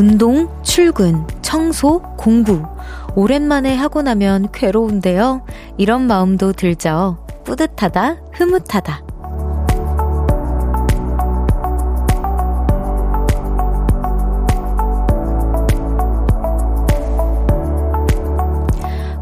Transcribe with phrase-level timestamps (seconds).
[0.00, 2.62] 운동, 출근, 청소, 공부.
[3.16, 5.42] 오랜만에 하고 나면 괴로운데요.
[5.76, 7.18] 이런 마음도 들죠.
[7.44, 9.02] 뿌듯하다, 흐뭇하다.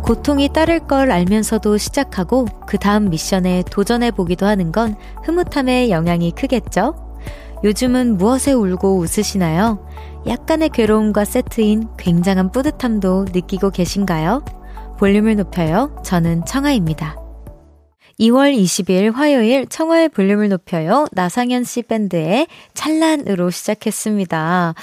[0.03, 6.95] 고통이 따를 걸 알면서도 시작하고 그 다음 미션에 도전해 보기도 하는 건 흐뭇함의 영향이 크겠죠?
[7.65, 9.81] 요즘은 무엇에 울고 웃으시나요?
[10.29, 14.45] 약간의 괴로움과 세트인 굉장한 뿌듯함도 느끼고 계신가요?
[14.99, 15.99] 볼륨을 높여요.
[16.05, 17.17] 저는 청아입니다.
[18.21, 21.07] 2월 20일 화요일 청하의 볼륨을 높여요.
[21.13, 24.75] 나상현 씨 밴드의 찰란으로 시작했습니다.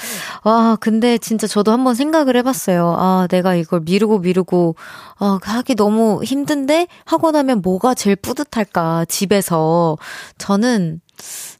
[0.45, 2.95] 와, 근데 진짜 저도 한번 생각을 해봤어요.
[2.97, 4.75] 아, 내가 이걸 미루고 미루고,
[5.19, 9.97] 아, 하기 너무 힘든데 하고 나면 뭐가 제일 뿌듯할까, 집에서.
[10.37, 11.01] 저는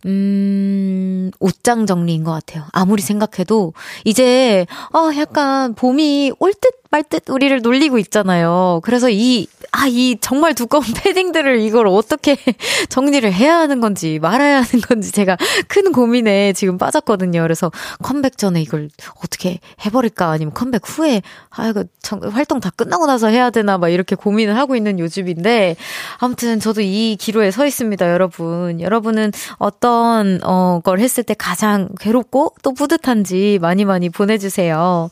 [0.06, 2.64] 음, 옷장 정리인 것 같아요.
[2.72, 8.82] 아무리 생각해도, 이제, 아, 약간 봄이 올 듯말듯 우리를 놀리고 있잖아요.
[8.84, 12.38] 그래서 이, 아, 이 정말 두꺼운 패딩들을 이걸 어떻게
[12.88, 15.36] 정리를 해야 하는 건지, 말아야 하는 건지 제가
[15.68, 17.42] 큰 고민에 지금 빠졌거든요.
[17.42, 18.90] 그래서 컴백 전에 이걸
[19.22, 20.30] 어떻게 해버릴까?
[20.30, 21.84] 아니면 컴백 후에, 아, 이거
[22.32, 23.78] 활동 다 끝나고 나서 해야 되나?
[23.78, 25.76] 막 이렇게 고민을 하고 있는 요즘인데,
[26.20, 28.80] 아무튼 저도 이 기로에 서 있습니다, 여러분.
[28.80, 35.10] 여러분은 어떤 어, 걸 했을 때 가장 괴롭고 또 뿌듯한지 많이 많이 보내주세요.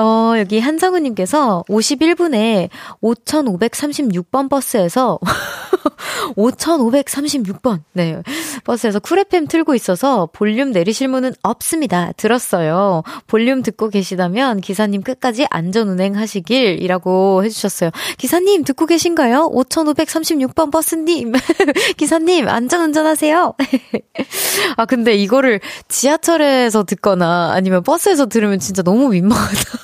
[0.00, 2.68] 어, 여기 한성우님께서 51분에
[3.02, 5.18] 5536번 버스에서
[6.36, 8.22] 5536번 네
[8.64, 12.12] 버스에서 쿨FM 틀고 있어서 볼륨 내리실 문은 없습니다.
[12.16, 13.02] 들었어요.
[13.26, 17.90] 볼륨 듣고 계시다면 기사님 끝까지 안전 운행하시길이라고 해주셨어요.
[18.18, 19.50] 기사님 듣고 계신가요?
[19.52, 21.32] 5536번 버스님
[21.96, 23.54] 기사님 안전 운전하세요.
[24.76, 29.83] 아 근데 이거를 지하철에서 듣거나 아니면 버스에서 들으면 진짜 너무 민망하다.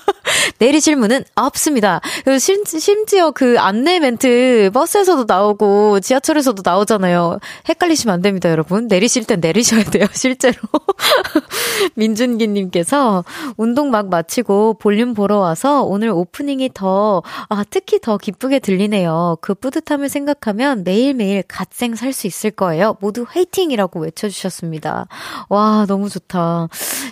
[0.59, 2.01] 내리실 문은 없습니다.
[2.39, 7.39] 심, 심지어 그 안내 멘트 버스에서도 나오고 지하철에서도 나오잖아요.
[7.67, 8.87] 헷갈리시면 안 됩니다, 여러분.
[8.87, 10.57] 내리실 땐 내리셔야 돼요, 실제로.
[11.95, 13.23] 민준기님께서
[13.57, 19.37] 운동 막 마치고 볼륨 보러 와서 오늘 오프닝이 더, 아, 특히 더 기쁘게 들리네요.
[19.41, 22.97] 그 뿌듯함을 생각하면 매일매일 갓생 살 수 있을 거예요.
[22.99, 25.07] 모두 화이팅이라고 외쳐주셨습니다.
[25.47, 26.67] 와, 너무 좋다.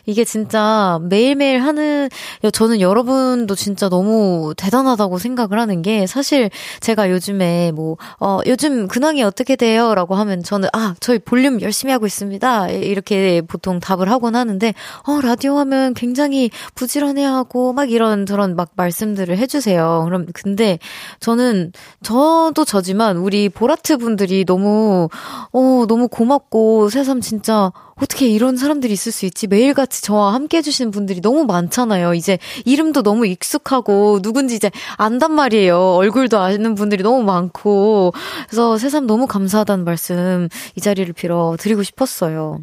[0.05, 2.09] 이게 진짜 매일매일 하는,
[2.51, 8.87] 저는 여 러분도 진짜 너무 대단하다고 생각을 하는 게 사실 제가 요즘에 뭐, 어, 요즘
[8.87, 9.95] 근황이 어떻게 돼요?
[9.95, 12.69] 라고 하면 저는, 아, 저희 볼륨 열심히 하고 있습니다.
[12.69, 14.73] 이렇게 보통 답을 하곤 하는데,
[15.03, 20.03] 어, 라디오 하면 굉장히 부지런해 하고 막 이런 저런 막 말씀들을 해주세요.
[20.05, 20.79] 그럼, 근데
[21.19, 21.71] 저는,
[22.03, 25.09] 저도 저지만 우리 보라트 분들이 너무,
[25.51, 27.71] 어, 너무 고맙고 새삼 진짜
[28.01, 29.47] 어떻게 이런 사람들이 있을 수 있지?
[29.47, 32.13] 매일같이 저와 함께 해주시는 분들이 너무 많잖아요.
[32.13, 32.37] 이제
[32.79, 35.77] 이름도 너무 익숙하고 누군지 이제 안단 말이에요.
[35.95, 38.13] 얼굴도 아는 분들이 너무 많고.
[38.47, 42.61] 그래서 새삼 너무 감사하다는 말씀 이 자리를 빌어 드리고 싶었어요.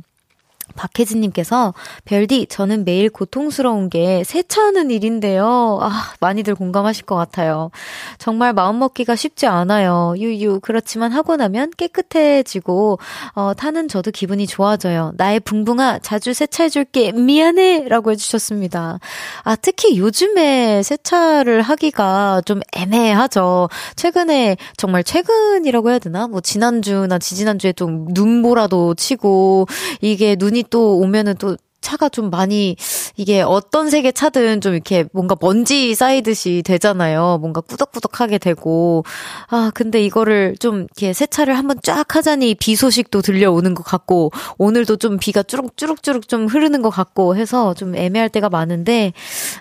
[0.76, 5.78] 박혜진님께서 별디 저는 매일 고통스러운 게 세차하는 일인데요.
[5.80, 7.70] 아 많이들 공감하실 것 같아요.
[8.18, 10.14] 정말 마음 먹기가 쉽지 않아요.
[10.18, 12.98] 유유 그렇지만 하고 나면 깨끗해지고
[13.34, 15.12] 어, 타는 저도 기분이 좋아져요.
[15.16, 19.00] 나의 붕붕아 자주 세차해줄게 미안해라고 해주셨습니다.
[19.42, 23.68] 아 특히 요즘에 세차를 하기가 좀 애매하죠.
[23.96, 26.26] 최근에 정말 최근이라고 해야 되나?
[26.28, 29.66] 뭐 지난주나 지지난주에 좀 눈보라도 치고
[30.00, 32.74] 이게 눈이 또 오면은 또 차가 좀 많이
[33.16, 37.38] 이게 어떤 색의 차든 좀 이렇게 뭔가 먼지 쌓이듯이 되잖아요.
[37.40, 39.04] 뭔가 꾸덕꾸덕하게 되고
[39.48, 44.96] 아 근데 이거를 좀 이렇게 세차를 한번 쫙 하자니 비 소식도 들려오는 것 같고 오늘도
[44.96, 49.12] 좀 비가 쭈룩쭈룩쭈룩 좀 흐르는 것 같고 해서 좀 애매할 때가 많은데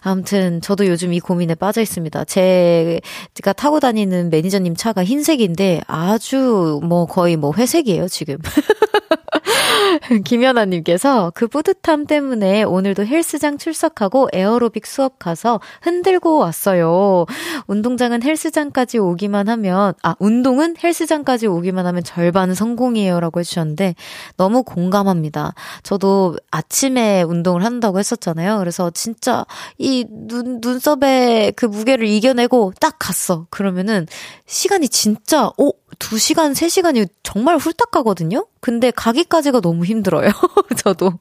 [0.01, 2.23] 아무튼 저도 요즘 이 고민에 빠져 있습니다.
[2.25, 8.38] 제가 타고 다니는 매니저님 차가 흰색인데 아주 뭐 거의 뭐 회색이에요 지금.
[10.23, 17.25] 김연아님께서 그 뿌듯함 때 문에 오늘도 헬스장 출석하고 에어로빅 수업 가서 흔들고 왔어요.
[17.67, 23.19] 운동장은 헬스장까지 오기만 하면, 아, 운동은 헬스장까지 오기만 하면 절반 성공이에요.
[23.19, 23.95] 라고 해주셨는데,
[24.38, 25.53] 너무 공감합니다.
[25.83, 28.59] 저도 아침에 운동을 한다고 했었잖아요.
[28.59, 29.45] 그래서 진짜
[29.77, 33.47] 이 눈, 눈썹에 그 무게를 이겨내고 딱 갔어.
[33.50, 34.07] 그러면은
[34.45, 38.47] 시간이 진짜, 오, 2시간, 3시간이 정말 훌딱 가거든요?
[38.59, 40.30] 근데 가기까지가 너무 힘들어요.
[40.77, 41.13] 저도.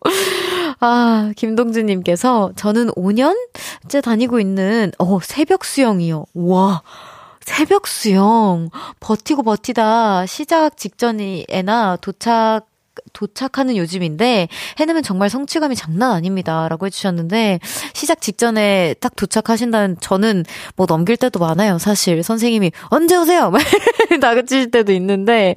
[0.81, 6.27] 아, 김동주님께서 저는 5년째 다니고 있는, 어, 새벽 수영이요.
[6.35, 6.83] 와.
[7.41, 8.71] 새벽 수영.
[9.01, 12.67] 버티고 버티다 시작 직전에나 도착
[13.13, 14.49] 도착하는 요즘인데
[14.79, 16.69] 해내면 정말 성취감이 장난 아닙니다.
[16.69, 17.61] 라고 해주셨는데
[17.93, 20.45] 시작 직전에 딱 도착하신다는 저는
[20.77, 21.79] 뭐 넘길 때도 많아요.
[21.79, 23.53] 사실 선생님이 언제 오세요?
[24.21, 25.55] 나가칠 때도 있는데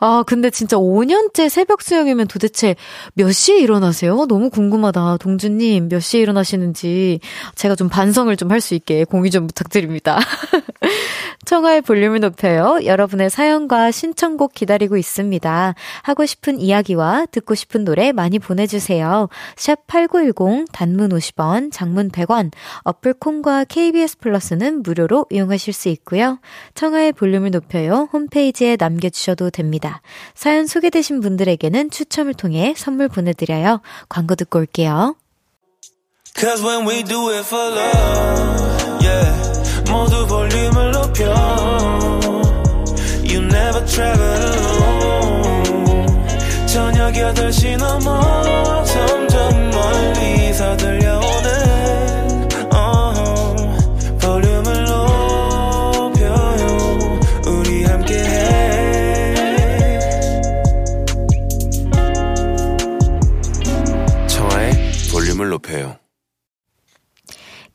[0.00, 2.76] 아 근데 진짜 5년째 새벽 수영이면 도대체
[3.14, 4.26] 몇 시에 일어나세요?
[4.26, 5.18] 너무 궁금하다.
[5.18, 7.20] 동주님 몇 시에 일어나시는지
[7.54, 10.18] 제가 좀 반성을 좀 할 수 있게 공유 좀 부탁드립니다.
[11.44, 12.78] 청하의 볼륨을 높여요.
[12.84, 15.74] 여러분의 사연과 신청곡 기다리고 있습니다.
[16.02, 19.28] 하고 싶은 이야기 와 듣고 싶은 노래 많이 보내주세요.
[19.56, 22.50] 샵 8910 단문 50원, 장문 100원,
[22.82, 26.38] 어플 콩과 KBS 플러스는 무료로 이용하실 수 있고요.
[26.74, 28.08] 청하의 볼륨을 높여요.
[28.12, 30.02] 홈페이지에 남겨주셔도 됩니다.
[30.34, 33.80] 사연 소개되신 분들에게는 추첨을 통해 선물 보내드려요.
[34.08, 35.16] 광고 듣고 올게요.
[36.36, 39.54] Cause when we do it for love, yeah.
[39.90, 41.24] 모두 볼륨을 높여
[43.22, 44.93] You never travel alone
[46.74, 51.03] 저녁 8시 넘어 점점 멀리서 들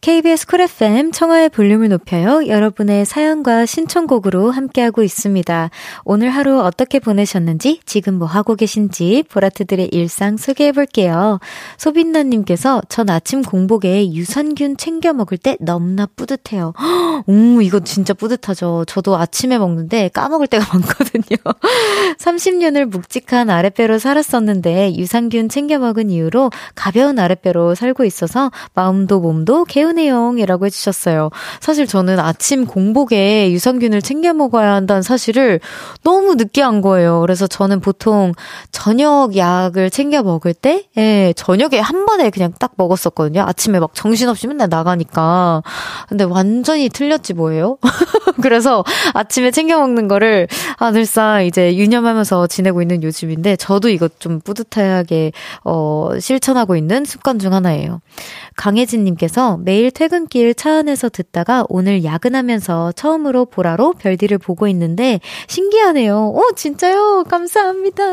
[0.09, 2.47] KBS 쿨 FM 청하의 볼륨을 높여요.
[2.47, 5.69] 여러분의 사연과 신청곡으로 함께하고 있습니다.
[6.03, 11.39] 오늘 하루 어떻게 보내셨는지, 지금 뭐 하고 계신지 보라트들의 일상 소개해 볼게요.
[11.77, 16.73] 소빈나님께서 전 아침 공복에 유산균 챙겨 먹을 때 너무나 뿌듯해요.
[17.27, 18.85] 오, 이거 진짜 뿌듯하죠.
[18.87, 21.37] 저도 아침에 먹는데 까먹을 때가 많거든요.
[22.17, 29.98] 30년을 묵직한 아랫배로 살았었는데 유산균 챙겨 먹은 이후로 가벼운 아랫배로 살고 있어서 마음도 몸도 개운
[29.99, 31.29] 개운해용이라고 해주셨어요.
[31.59, 35.59] 사실 저는 아침 공복에 유산균을 챙겨 먹어야 한다는 사실을
[36.03, 37.21] 너무 늦게 한 거예요.
[37.21, 38.33] 그래서 저는 보통
[38.71, 43.41] 저녁 약을 챙겨 먹을 때, 예, 저녁에 한 번에 그냥 딱 먹었었거든요.
[43.41, 45.61] 아침에 막 정신없이 맨날 나가니까.
[46.07, 47.77] 근데 완전히 틀렸지 뭐예요?
[48.41, 50.47] 그래서 아침에 챙겨 먹는 거를,
[50.77, 55.31] 아, 늘상 이제 유념하면서 지내고 있는 요즘인데, 저도 이거 좀 뿌듯하게,
[55.63, 58.01] 어, 실천하고 있는 습관 중 하나예요.
[58.55, 66.31] 강혜진님께서 매일 퇴근길 차 안에서 듣다가 오늘 야근하면서 처음으로 보라로 별디를 보고 있는데 신기하네요.
[66.35, 67.23] 오, 진짜요?
[67.27, 68.03] 감사합니다.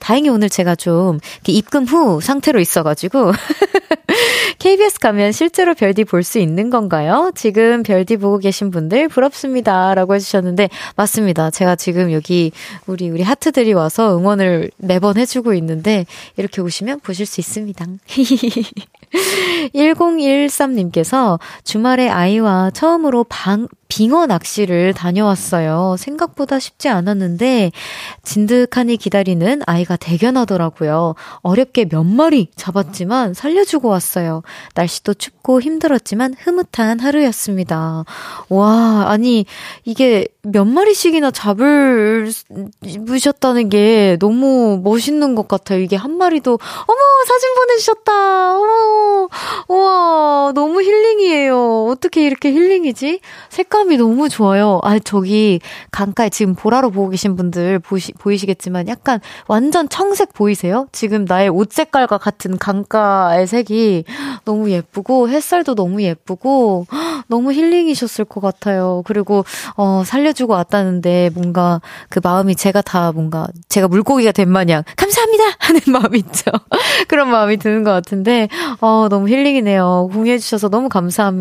[0.00, 3.32] 다행히 오늘 제가 좀 입금 후 상태로 있어가지고
[4.58, 7.30] KBS 가면 실제로 별디 볼 수 있는 건가요?
[7.36, 9.94] 지금 별디 보고 계신 분들 부럽습니다.
[9.94, 11.50] 라고 해주셨는데, 맞습니다.
[11.50, 12.50] 제가 지금 여기
[12.86, 16.04] 우리, 우리 하트들이 와서 응원을 매번 해주고 있는데,
[16.36, 17.86] 이렇게 오시면 보실 수 있습니다.
[19.74, 25.96] 1013님께 서 주말에 아이와 처음으로 방, 빙어 낚시를 다녀왔어요.
[25.98, 27.72] 생각보다 쉽지 않았는데
[28.22, 31.14] 진득하니 기다리는 아이가 대견하더라고요.
[31.42, 34.42] 어렵게 몇 마리 잡았지만 살려주고 왔어요.
[34.74, 38.04] 날씨도 춥고 힘들었지만 흐뭇한 하루였습니다.
[38.48, 39.46] 와, 아니
[39.84, 42.30] 이게 몇 마리씩이나 잡을
[43.00, 45.80] 무셨다는 게 너무 멋있는 것 같아요.
[45.80, 46.52] 이게 한 마리도
[46.86, 48.56] 어머 사진 보내주셨다.
[48.56, 49.28] 어머,
[49.68, 51.35] 와 너무 힐링이에요.
[51.48, 53.20] 어떻게 이렇게 힐링이지?
[53.48, 54.80] 색감이 너무 좋아요.
[54.82, 55.60] 아, 저기
[55.90, 60.86] 강가에 지금 보라로 보고 계신 분들 보시, 보이시겠지만 약간 완전 청색 보이세요?
[60.92, 64.04] 지금 나의 옷 색깔과 같은 강가의 색이
[64.44, 66.86] 너무 예쁘고 햇살도 너무 예쁘고
[67.28, 69.02] 너무 힐링이셨을 것 같아요.
[69.06, 69.44] 그리고
[69.76, 75.80] 어 살려주고 왔다는데 뭔가 그 마음이 제가 다 뭔가 제가 물고기가 된 마냥 감사합니다 하는
[75.88, 76.50] 마음 있죠.
[77.08, 78.48] 그런 마음이 드는 것 같은데
[78.80, 80.10] 어 너무 힐링이네요.
[80.12, 81.35] 공유해 주셔서 너무 감사합니다.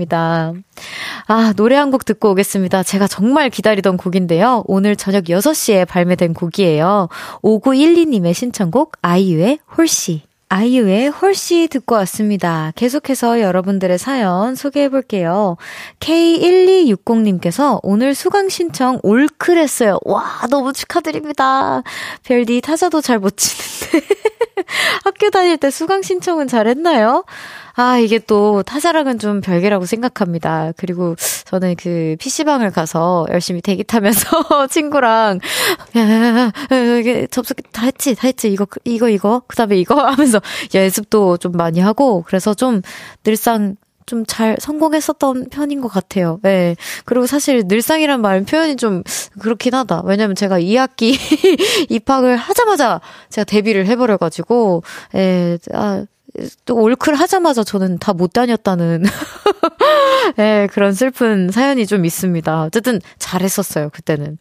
[1.27, 2.83] 아 노래 한 곡 듣고 오겠습니다.
[2.83, 4.63] 제가 정말 기다리던 곡인데요.
[4.67, 7.07] 오늘 저녁 6시에 발매된 곡이에요.
[7.41, 10.23] 5912님의 신청곡 아이유의 홀씨.
[10.49, 12.71] 아이유의 홀씨 듣고 왔습니다.
[12.75, 15.57] 계속해서 여러분들의 사연 소개해 볼게요.
[15.99, 19.97] K1260님께서 오늘 수강 신청 올클 했어요.
[20.03, 21.81] 와, 너무 축하드립니다.
[22.23, 24.05] 별디 타자도 잘 못 치는데.
[25.03, 27.25] 학교 다닐 때 수강 신청은 잘 했나요?
[27.75, 30.71] 아, 이게 또 타자랑은 좀 별개라고 생각합니다.
[30.77, 31.15] 그리고
[31.45, 35.39] 저는 그 PC방을 가서 열심히 대기 타면서 친구랑,
[35.97, 39.95] 야, 야, 야, 이게 접속 다 했지, 다 했지, 이거, 이거, 이거, 그 다음에 이거
[40.07, 40.41] 하면서
[40.73, 42.81] 연습도 좀 많이 하고, 그래서 좀
[43.23, 46.39] 늘상 좀잘 성공했었던 편인 것 같아요.
[46.43, 46.75] 네.
[47.05, 49.01] 그리고 사실 늘상이란 말 표현이 좀
[49.39, 50.03] 그렇긴 하다.
[50.05, 51.17] 왜냐면 제가 2학기
[51.89, 54.83] 입학을 하자마자 제가 데뷔를 해버려가지고,
[55.15, 56.05] 예, 아,
[56.65, 59.03] 또 올클 하자마자 저는 다 못 다녔다는
[60.37, 62.63] 네, 그런 슬픈 사연이 좀 있습니다.
[62.63, 64.37] 어쨌든 잘했었어요, 그때는.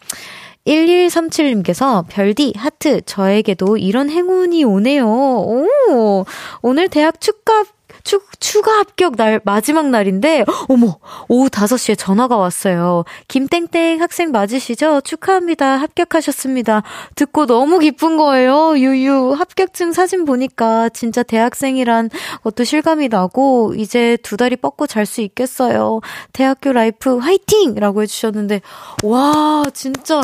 [0.67, 5.07] 1137님께서 별디, 하트, 저에게도 이런 행운이 오네요.
[5.07, 6.25] 오,
[6.63, 7.65] 오늘 대학 축가
[8.05, 13.05] 추, 추가 합격 날, 마지막 날인데, 어머, 오후 5시에 전화가 왔어요.
[13.29, 15.01] 김땡땡 학생 맞으시죠?
[15.01, 15.79] 축하합니다.
[15.79, 16.83] 합격하셨습니다.
[17.17, 18.77] 듣고 너무 기쁜 거예요.
[18.77, 19.35] 유유.
[19.39, 22.11] 합격증 사진 보니까 진짜 대학생이란
[22.43, 26.01] 것도 실감이 나고, 이제 두 다리 뻗고 잘 수 있겠어요.
[26.33, 27.75] 대학교 라이프 화이팅!
[27.75, 28.61] 라고 해주셨는데,
[29.03, 30.23] 와, 진짜,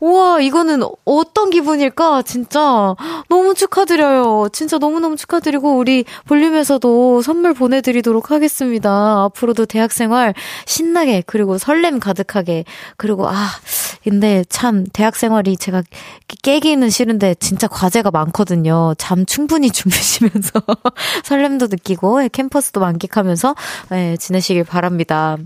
[0.00, 2.22] 우와, 이거는 어떤 기분일까?
[2.22, 2.94] 진짜
[3.28, 4.48] 너무 축하드려요.
[4.52, 9.24] 진짜 너무너무 축하드리고 우리 볼륨에서도 선물 보내드리도록 하겠습니다.
[9.24, 10.34] 앞으로도 대학생활
[10.66, 12.64] 신나게 그리고 설렘 가득하게
[12.96, 13.34] 그리고 아
[14.04, 15.82] 근데 참 대학생활이 제가
[16.42, 18.94] 깨기는 싫은데 진짜 과제가 많거든요.
[18.98, 20.62] 잠 충분히 주무시면서
[21.24, 23.54] 설렘도 느끼고 캠퍼스도 만끽하면서
[23.90, 25.38] 네, 지내시길 바랍니다.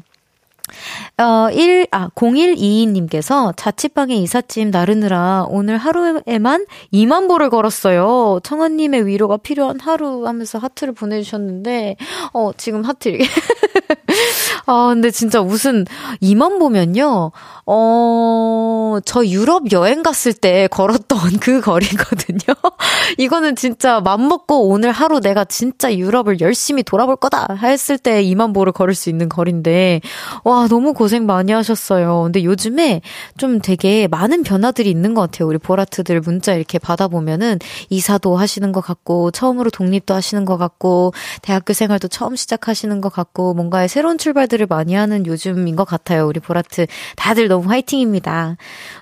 [1.19, 8.41] 어, 1, 아, 0122님께서 자취방에 이삿짐 나르느라 오늘 하루에만 2만 보를 걸었어요.
[8.43, 11.97] 청아님의 위로가 필요한 하루 하면서 하트를 보내주셨는데,
[12.33, 13.19] 어, 지금 하트.
[14.71, 15.85] 아, 근데 진짜 무슨
[16.23, 17.33] 2만 보면요,
[17.67, 22.39] 어, 저 유럽 여행 갔을 때 걸었던 그 거리거든요.
[23.19, 28.73] 이거는 진짜 맘먹고 오늘 하루 내가 진짜 유럽을 열심히 돌아볼 거다 했을 때 2만 보를
[28.73, 30.03] 걸을 수 있는 거리인데,
[30.45, 32.23] 와, 너무 고생 많이 하셨어요.
[32.25, 33.01] 근데 요즘에
[33.39, 35.49] 좀 되게 많은 변화들이 있는 것 같아요.
[35.49, 37.59] 우리 보라트들 문자 이렇게 받아보면은
[37.89, 41.13] 이사도 하시는 것 같고, 처음으로 독립도 하시는 것 같고,
[41.43, 46.27] 대학교 생활도 처음 시작하시는 것 같고, 뭔가의 새로운 출발들을 많이 하는 요즘인 것 같아요.
[46.27, 46.87] 우리 보라트.
[47.17, 48.57] 다들 너무 화이팅입니다.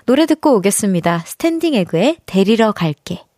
[0.05, 1.19] 노래 듣고 오겠습니다.
[1.25, 3.28] 스탠딩 에그의 데리러 갈게.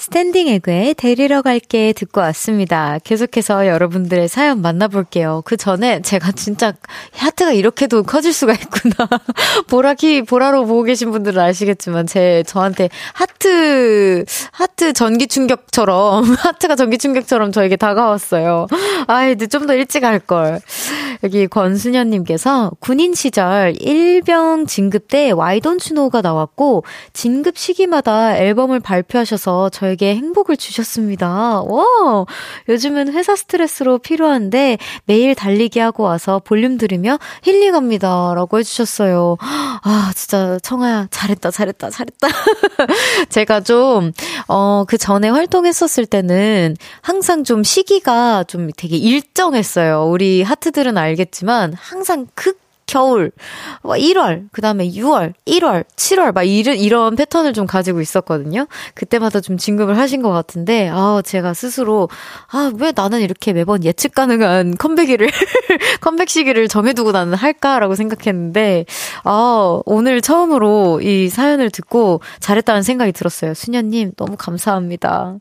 [0.00, 2.96] 스탠딩 에그의 데리러 갈게 듣고 왔습니다.
[3.04, 5.42] 계속해서 여러분들의 사연 만나볼게요.
[5.44, 6.72] 그 전에 제가 진짜
[7.12, 8.94] 하트가 이렇게도 커질 수가 있구나.
[9.68, 17.52] 보라키, 보라로 보고 계신 분들은 아시겠지만 제, 저한테 하트, 하트 전기 충격처럼, 하트가 전기 충격처럼
[17.52, 18.68] 저에게 다가왔어요.
[19.06, 20.60] 아이, 좀더 일찍 할걸.
[21.24, 29.89] 여기 권순현님께서 군인 시절 일병 진급 때 와이돈 추노가 나왔고, 진급 시기마다 앨범을 발표하셔서 저희
[29.90, 31.62] 저에게 행복을 주셨습니다.
[31.62, 32.26] 와!
[32.68, 38.34] 요즘은 회사 스트레스로 필요한데 매일 달리기 하고 와서 볼륨 들으며 힐링합니다.
[38.34, 39.36] 라고 해주셨어요.
[39.40, 42.28] 아, 진짜 청아야, 잘했다, 잘했다, 잘했다.
[43.30, 44.12] 제가 좀,
[44.48, 50.04] 어, 그 전에 활동했었을 때는 항상 좀 시기가 좀 되게 일정했어요.
[50.04, 52.58] 우리 하트들은 알겠지만 항상 극
[52.90, 53.30] 겨울,
[53.84, 58.66] 1월, 뭐그 다음에 6월, 1월, 7월, 막 이런, 이런 패턴을 좀 가지고 있었거든요.
[58.94, 62.08] 그때마다 좀 진급을 하신 것 같은데, 아, 제가 스스로,
[62.50, 65.30] 아, 왜 나는 이렇게 매번 예측 가능한 컴백일을,
[66.00, 68.86] 컴백 시기를 정해두고 나는 할까라고 생각했는데,
[69.22, 73.54] 아, 오늘 처음으로 이 사연을 듣고 잘했다는 생각이 들었어요.
[73.54, 75.36] 수녀님, 너무 감사합니다.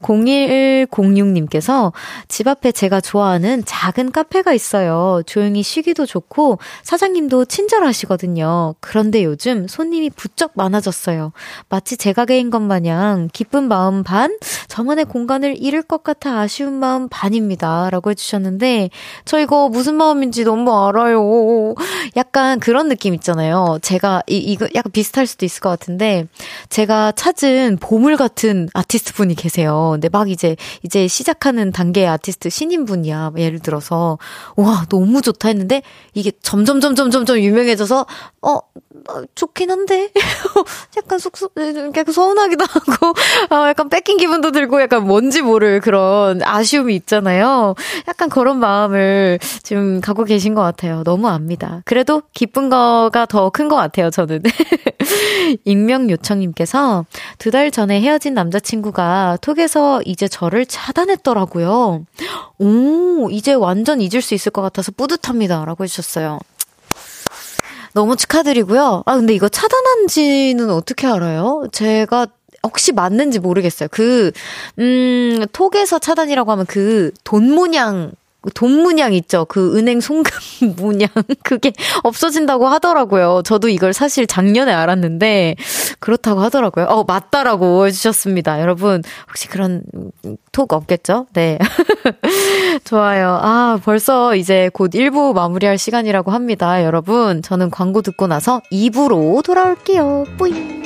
[0.00, 1.92] 0106님께서
[2.28, 5.20] 집 앞에 제가 좋아하는 작은 카페가 있어요.
[5.26, 8.76] 조용히 쉬기도 좋고, 사장님도 친절하시거든요.
[8.78, 11.32] 그런데 요즘 손님이 부쩍 많아졌어요.
[11.68, 14.38] 마치 제 가게인 것 마냥 기쁜 마음 반,
[14.68, 17.90] 저만의 공간을 잃을 것 같아 아쉬운 마음 반입니다.
[17.90, 18.90] 라고 해주셨는데,
[19.24, 21.74] 저 이거 무슨 마음인지 너무 알아요.
[22.14, 23.80] 약간 그런 느낌 있잖아요.
[23.82, 26.28] 제가, 이, 이거 약간 비슷할 수도 있을 것 같은데,
[26.68, 29.90] 제가 찾은 보물 같은 아티스트 분이 계세요.
[29.94, 33.32] 근데 막 이제, 이제 시작하는 단계의 아티스트 신인 분이야.
[33.38, 34.18] 예를 들어서,
[34.54, 35.82] 와, 너무 좋다 했는데,
[36.14, 38.06] 이게 점점 점점, 점점, 점 유명해져서,
[38.42, 38.50] 어,
[39.08, 40.10] 어, 좋긴 한데,
[40.96, 41.32] 약간 속,
[41.96, 43.14] 약간 서운하기도 하고,
[43.54, 47.74] 어, 약간 뺏긴 기분도 들고, 약간 뭔지 모를 그런 아쉬움이 있잖아요.
[48.08, 51.02] 약간 그런 마음을 지금 갖고 계신 것 같아요.
[51.04, 51.82] 너무 압니다.
[51.84, 54.42] 그래도 기쁜 거가 더 큰 것 같아요, 저는.
[55.64, 57.04] 익명 요청님께서
[57.38, 62.04] 두 달 전에 헤어진 남자친구가 톡에서 이제 저를 차단했더라고요.
[62.58, 65.64] 오, 이제 완전 잊을 수 있을 것 같아서 뿌듯합니다.
[65.64, 66.38] 라고 해주셨어요.
[67.96, 69.04] 너무 축하드리고요.
[69.06, 71.64] 아, 근데 이거 차단한지는 어떻게 알아요?
[71.72, 72.26] 제가
[72.62, 73.88] 혹시 맞는지 모르겠어요.
[73.90, 74.32] 그,
[74.78, 78.12] 음, 톡에서 차단이라고 하면 그돈 문양
[78.54, 79.44] 돈 문양 있죠.
[79.46, 80.30] 그 은행 송금
[80.76, 81.08] 문양.
[81.42, 81.72] 그게
[82.02, 83.42] 없어진다고 하더라고요.
[83.44, 85.56] 저도 이걸 사실 작년에 알았는데,
[86.00, 86.86] 그렇다고 하더라고요.
[86.86, 88.60] 어, 맞다라고 해주셨습니다.
[88.60, 89.82] 여러분, 혹시 그런
[90.52, 91.26] 톡 없겠죠?
[91.32, 91.58] 네.
[92.84, 93.38] 좋아요.
[93.42, 96.84] 아, 벌써 이제 곧 1부 마무리할 시간이라고 합니다.
[96.84, 100.24] 여러분, 저는 광고 듣고 나서 2부로 돌아올게요.
[100.38, 100.85] 뿌잉.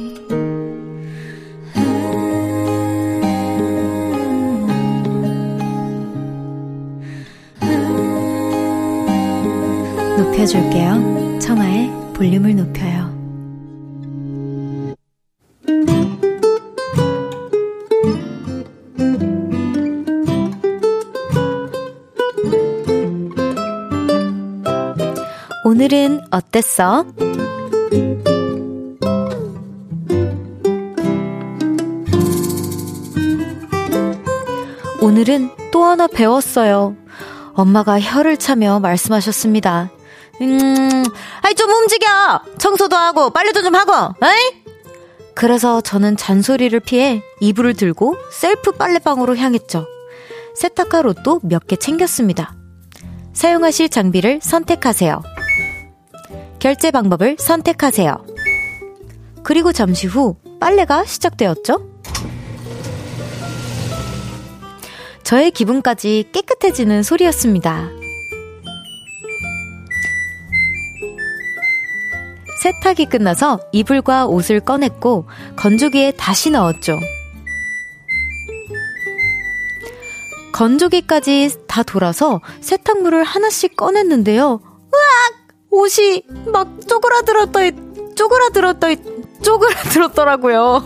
[10.41, 11.39] 높여줄게요.
[11.39, 13.11] 청하의 볼륨을 높여요.
[25.63, 27.05] 오늘은 어땠어?
[35.01, 36.95] 오늘은 또 하나 배웠어요.
[37.53, 39.91] 엄마가 혀를 차며 말씀하셨습니다.
[40.41, 41.03] 음,
[41.41, 42.41] 아이, 좀 움직여!
[42.57, 44.63] 청소도 하고, 빨래도 좀 하고, 에이?
[45.35, 49.87] 그래서 저는 잔소리를 피해 이불을 들고 셀프 빨래방으로 향했죠.
[50.55, 52.55] 세탁할 옷도 몇 개 챙겼습니다.
[53.33, 55.21] 사용하실 장비를 선택하세요.
[56.59, 58.25] 결제 방법을 선택하세요.
[59.43, 61.89] 그리고 잠시 후 빨래가 시작되었죠?
[65.23, 67.89] 저의 기분까지 깨끗해지는 소리였습니다.
[72.61, 75.25] 세탁이 끝나서 이불과 옷을 꺼냈고
[75.55, 76.99] 건조기에 다시 넣었죠.
[80.53, 84.59] 건조기까지 다 돌아서 세탁물을 하나씩 꺼냈는데요.
[84.93, 85.33] 으악!
[85.71, 86.21] 옷이
[86.53, 87.61] 막 쪼그라들었다,
[88.15, 88.87] 쪼그라들었다,
[89.41, 90.83] 쪼그라들었더라고요.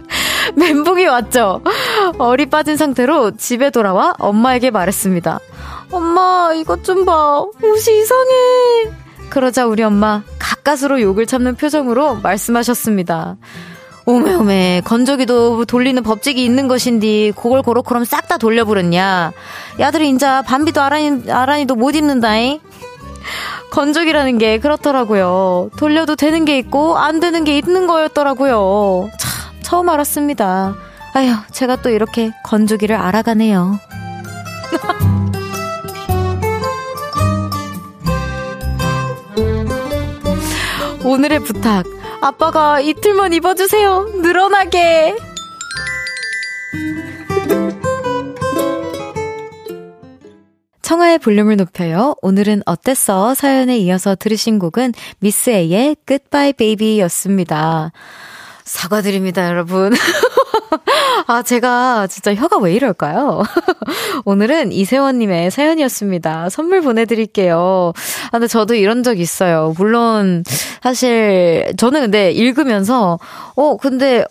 [0.56, 1.60] 멘붕이 왔죠.
[2.16, 5.40] 얼이 빠진 상태로 집에 돌아와 엄마에게 말했습니다.
[5.92, 7.40] 엄마, 이것 좀 봐.
[7.40, 9.05] 옷이 이상해.
[9.30, 13.36] 그러자 우리 엄마 가까스로 욕을 참는 표정으로 말씀하셨습니다.
[14.08, 19.32] 오메 오메 건조기도 돌리는 법칙이 있는 것인디 그걸 고로 그럼 싹 다 돌려부렸냐?
[19.78, 22.60] 야들이 인자 반비도 아라니, 아라니도 못 입는다잉?
[23.72, 25.70] 건조기라는 게 그렇더라고요.
[25.78, 29.10] 돌려도 되는 게 있고 안 되는 게 있는 거였더라고요.
[29.18, 29.30] 참
[29.62, 30.74] 처음 알았습니다.
[31.14, 33.78] 아휴 제가 또 이렇게 건조기를 알아가네요
[41.06, 41.86] 오늘의 부탁.
[42.20, 44.10] 아빠가 이틀만 입어주세요.
[44.22, 45.16] 늘어나게.
[50.82, 52.16] 청하의 볼륨을 높여요.
[52.22, 53.34] 오늘은 어땠어?
[53.34, 57.92] 사연에 이어서 들으신 곡은 미스 A의 Goodbye Baby 였습니다.
[58.64, 59.92] 사과드립니다, 여러분.
[61.26, 63.42] 아, 제가 진짜 혀가 왜 이럴까요?
[64.24, 66.50] 오늘은 이세원님의 사연이었습니다.
[66.50, 67.92] 선물 보내드릴게요.
[68.26, 69.74] 아, 근데 저도 이런 적 있어요.
[69.76, 70.44] 물론,
[70.82, 73.18] 사실, 저는 근데 읽으면서,
[73.54, 74.24] 어, 근데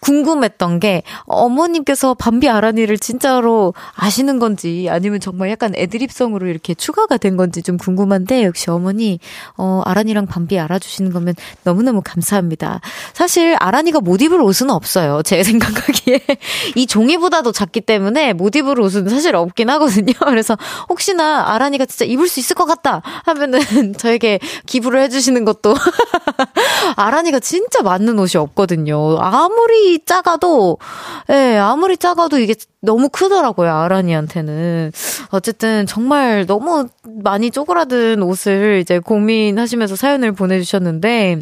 [0.00, 7.36] 궁금했던 게 어머님께서 밤비 아라니를 진짜로 아시는 건지 아니면 정말 약간 애드립성으로 이렇게 추가가 된
[7.36, 9.18] 건지 좀 궁금한데 역시 어머니
[9.56, 12.80] 어 아라니랑 밤비 알아주시는 거면 너무너무 감사합니다.
[13.12, 15.22] 사실 아라니가 못 입을 옷은 없어요.
[15.22, 16.20] 제 생각하기에
[16.74, 20.12] 이 종이보다도 작기 때문에 못 입을 옷은 사실 없긴 하거든요.
[20.26, 20.56] 그래서
[20.88, 23.60] 혹시나 아라니가 진짜 입을 수 있을 것 같다 하면은
[23.98, 25.74] 저에게 기부를 해주시는 것도
[26.96, 29.18] 아라니가 진짜 맞는 옷이 없거든요.
[29.20, 30.78] 아무 아무리 작아도,
[31.30, 34.92] 예, 아무리 작아도 이게 너무 크더라고요, 아라니한테는.
[35.30, 41.40] 어쨌든 정말 너무 많이 쪼그라든 옷을 이제 고민하시면서 사연을 보내주셨는데,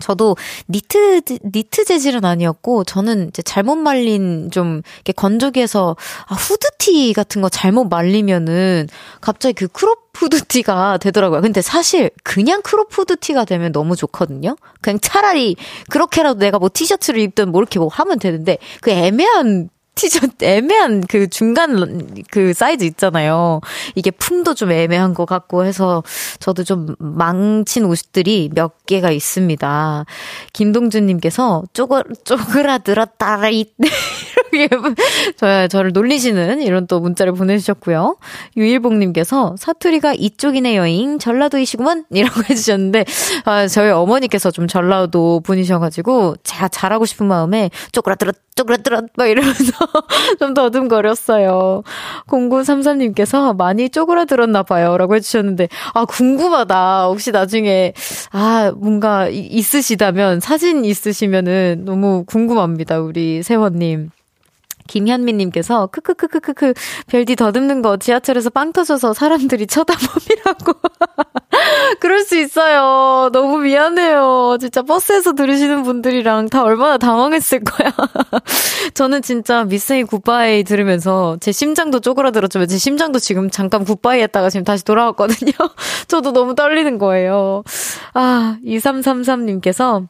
[0.00, 0.36] 저도
[0.68, 7.48] 니트 니트 재질은 아니었고 저는 이제 잘못 말린 좀 이렇게 건조기에서 아 후드티 같은 거
[7.48, 8.88] 잘못 말리면은
[9.20, 11.42] 갑자기 그 crop 후드티가 되더라고요.
[11.42, 14.56] 근데 사실 그냥 crop 후드티가 되면 너무 좋거든요.
[14.80, 15.56] 그냥 차라리
[15.90, 21.28] 그렇게라도 내가 뭐 티셔츠를 입든 뭐 이렇게 뭐 하면 되는데 그 애매한 티셔츠 애매한 그
[21.28, 23.60] 중간 그 사이즈 있잖아요.
[23.94, 26.04] 이게 품도 좀 애매한 것 같고 해서
[26.38, 30.04] 저도 좀 망친 옷들이 몇 개가 있습니다.
[30.52, 33.64] 김동준님께서 쪼글 쪼그라들었다 이
[34.52, 34.68] 이렇게
[35.36, 38.16] 저 저를 놀리시는 이런 또 문자를 보내주셨고요.
[38.56, 43.04] 유일봉님께서 사투리가 이쪽이네 여행 전라도이시구만 이라고 해주셨는데
[43.44, 49.72] 아, 저희 어머니께서 좀 전라도 분이셔가지고 제가 잘하고 싶은 마음에 쪼그라들었 쪼그라들었 막 이러면서
[50.40, 51.82] 좀 더듬거렸어요.
[52.26, 54.96] 0933님께서 많이 쪼그라들었나 봐요.
[54.96, 57.06] 라고 해주셨는데, 아, 궁금하다.
[57.08, 57.92] 혹시 나중에,
[58.32, 63.00] 아, 뭔가 있으시다면, 사진 있으시면은 너무 궁금합니다.
[63.00, 64.10] 우리 세원님.
[64.86, 66.74] 김현미님께서 크크크크크크
[67.08, 70.72] 별디 더듬는 거 지하철에서 빵 터져서 사람들이 쳐다보이라고.
[72.00, 73.30] 그럴 수 있어요.
[73.32, 74.58] 너무 미안해요.
[74.60, 77.92] 진짜 버스에서 들으시는 분들이랑 다 얼마나 당황했을 거야.
[78.94, 84.64] 저는 진짜 미스이 굿바이 들으면서 제 심장도 쪼그라들었지만 제 심장도 지금 잠깐 굿바이 했다가 지금
[84.64, 85.52] 다시 돌아왔거든요.
[86.08, 87.62] 저도 너무 떨리는 거예요.
[88.14, 90.06] 아, 2333님께서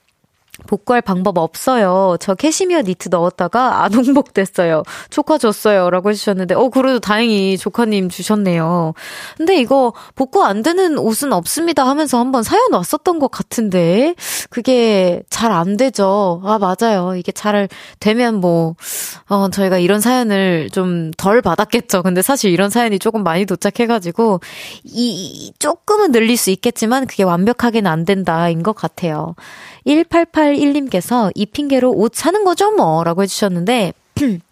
[0.67, 2.17] 복구할 방법 없어요.
[2.21, 4.83] 저 캐시미어 니트 넣었다가 안 홍복됐어요.
[5.11, 5.91] 조카 줬어요.
[5.91, 8.95] 라고 해주셨는데, 어, 그래도 다행히 조카님 주셨네요.
[9.37, 14.15] 근데 이거 복구 안 되는 옷은 없습니다 하면서 한번 사연 왔었던 것 같은데,
[14.51, 16.43] 그게 잘 안 되죠.
[16.45, 17.15] 아, 맞아요.
[17.17, 17.69] 이게 잘
[18.01, 18.75] 되면 뭐,
[19.29, 22.03] 어, 저희가 이런 사연을 좀 덜 받았겠죠.
[22.03, 24.41] 근데 사실 이런 사연이 조금 많이 도착해가지고,
[24.85, 29.35] 이, 조금은 늘릴 수 있겠지만, 그게 완벽하게는 안 된다인 것 같아요.
[30.55, 32.71] 1881님께서 이 핑계로 옷 사는 거죠?
[32.73, 33.93] 뭐 라고 해주셨는데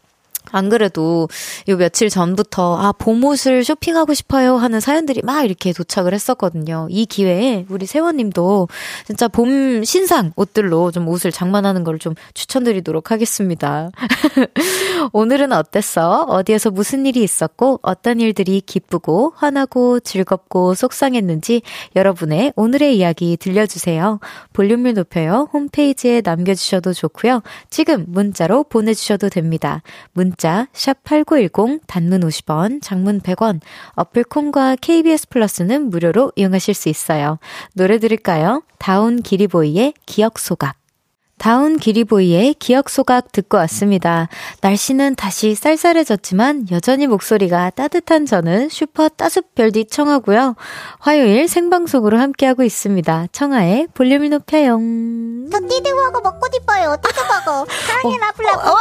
[0.54, 1.28] 안 그래도
[1.68, 6.86] 요 며칠 전부터 아 봄옷을 쇼핑하고 싶어요 하는 사연들이 막 이렇게 도착을 했었거든요.
[6.90, 8.68] 이 기회에 우리 세원님도
[9.06, 13.90] 진짜 봄 신상 옷들로 좀 옷을 장만하는 걸 좀 추천드리도록 하겠습니다.
[15.12, 16.24] 오늘은 어땠어?
[16.28, 21.62] 어디에서 무슨 일이 있었고 어떤 일들이 기쁘고 화나고 즐겁고 속상했는지
[21.96, 24.20] 여러분의 오늘의 이야기 들려주세요.
[24.52, 27.42] 볼륨을 높여요 홈페이지에 남겨주셔도 좋고요.
[27.70, 29.82] 지금 문자로 보내주셔도 됩니다.
[30.12, 33.60] 문자 문자 샵8910 단문 50원, 장문 100원,
[33.94, 37.38] 어플 콘과 KBS 플러스는 무료로 이용하실 수 있어요.
[37.72, 38.62] 노래 들을까요?
[38.78, 40.76] 다운 기리보이의 기억 소각.
[41.38, 44.28] 다운 기리보이의 기억 소각 듣고 왔습니다.
[44.60, 50.56] 날씨는 다시 쌀쌀해졌지만 여전히 목소리가 따뜻한 저는 슈퍼 따숩별디 청하고요.
[50.98, 53.28] 화요일 생방송으로 함께하고 있습니다.
[53.32, 54.78] 청하의 볼륨을 높여요.
[55.50, 56.96] 저 띠드버거 먹고 싶어요.
[57.02, 57.66] 띠드버거.
[57.86, 58.68] 사랑해 어, 라블라블.
[58.68, 58.76] 어,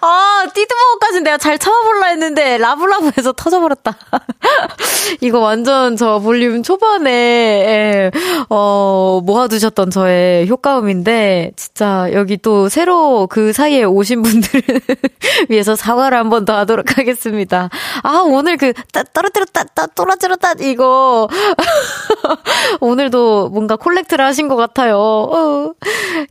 [0.00, 3.94] 아, 띠드버거까지 내가 잘 참아볼라 했는데, 라블라블해서 터져버렸다.
[5.20, 8.10] 이거 완전 저 볼륨 초반에, 예,
[8.48, 14.62] 어, 모아두셨던 저의 효과음인데, 진짜 여기 또 새로 그 사이에 오신 분들을
[15.50, 17.68] 위해서 사과를 한 번 더 하도록 하겠습니다.
[18.02, 21.28] 아, 오늘 그, 따, 떨어뜨렸다, 따, 떨어뜨렸다, 이거.
[22.80, 24.96] 오늘도 뭔가 콜렉트를 하신 것 같아요.
[24.98, 25.72] 어.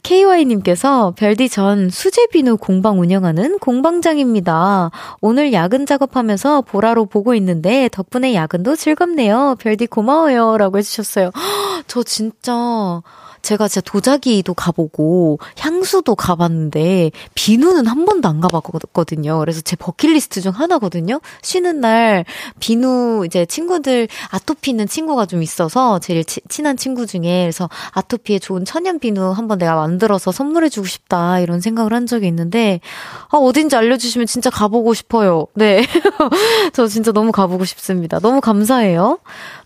[0.04, 4.92] KY님께서 별디 전 수제비누 공방 운영 운영하는 공방장입니다.
[5.22, 9.56] 오늘 야근 작업하면서 보라로 보고 있는데 덕분에 야근도 즐겁네요.
[9.60, 10.58] 별디 고마워요.
[10.58, 11.32] 라고 해주셨어요.
[11.88, 13.02] 저 진짜
[13.42, 19.40] 제가 진짜 도자기도 가보고 향수도 가봤는데 비누는 한 번도 안 가봤거든요.
[19.40, 21.20] 그래서 제 버킷리스트 중 하나거든요.
[21.42, 22.26] 쉬는 날
[22.60, 28.40] 비누 이제 친구들 아토피 있는 친구가 좀 있어서 제일 치, 친한 친구 중에 그래서 아토피에
[28.40, 32.80] 좋은 천연 비누 한 번 내가 만들어서 선물해주고 싶다 이런 생각을 한 적이 있는데
[33.30, 35.48] 아 어딘지 알려주시면 진짜 가보고 싶어요.
[35.56, 35.84] 네,
[36.74, 38.20] 저 진짜 너무 가보고 싶습니다.
[38.20, 39.18] 너무 감사해요.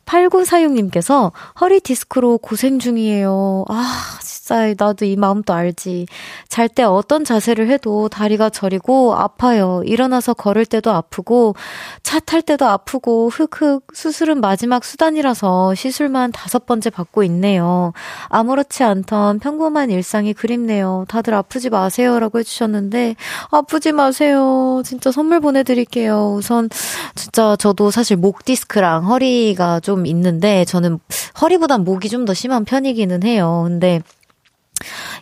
[0.05, 3.65] 8946님께서 허리 디스크로 고생 중이에요.
[3.69, 4.42] 아, 진짜
[4.77, 6.05] 나도 이 마음도 알지.
[6.49, 9.81] 잘 때 어떤 자세를 해도 다리가 저리고 아파요.
[9.85, 11.55] 일어나서 걸을 때도 아프고
[12.03, 17.93] 차 탈 때도 아프고 흑흑 수술은 마지막 수단이라서 시술만 다섯 번째 받고 있네요.
[18.29, 21.05] 아무렇지 않던 평범한 일상이 그립네요.
[21.07, 23.15] 다들 아프지 마세요 라고 해주셨는데
[23.51, 24.81] 아프지 마세요.
[24.85, 26.33] 진짜 선물 보내드릴게요.
[26.37, 26.69] 우선
[27.15, 30.99] 진짜 저도 사실 목 디스크랑 허리가 좀좀 있는데 저는
[31.41, 33.63] 허리보단 목이 좀 더 심한 편이기는 해요.
[33.67, 34.01] 근데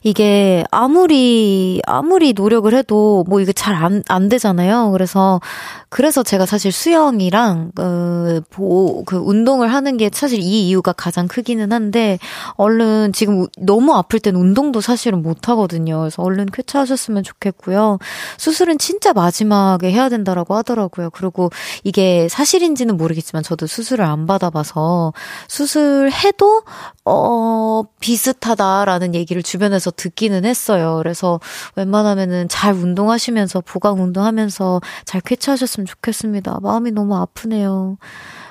[0.04, 4.92] 이게 아무리 아무리 노력을 해도 뭐 이게 잘 안 안 되잖아요.
[4.92, 5.40] 그래서
[5.91, 11.73] 그래서 제가 사실 수영이랑 그, 보, 그 운동을 하는 게 사실 이 이유가 가장 크기는
[11.73, 12.17] 한데
[12.54, 15.99] 얼른 지금 너무 아플 땐 운동도 사실은 못 하거든요.
[15.99, 17.99] 그래서 얼른 쾌차하셨으면 좋겠고요.
[18.38, 21.10] 수술은 진짜 마지막에 해야 된다라고 하더라고요.
[21.10, 21.49] 그리고
[21.84, 25.12] 이게 사실인지는 모르겠지만 저도 수술을 안 받아봐서
[25.49, 26.63] 수술해도
[27.04, 30.95] 어 비슷하다라는 얘기를 주변에서 듣기는 했어요.
[30.99, 31.41] 그래서
[31.75, 36.60] 웬만하면은 잘 운동하시면서 보강 운동하면서 잘 쾌차하셨으면 좋겠습니다.
[36.62, 37.98] 마음이 너무 아프네요.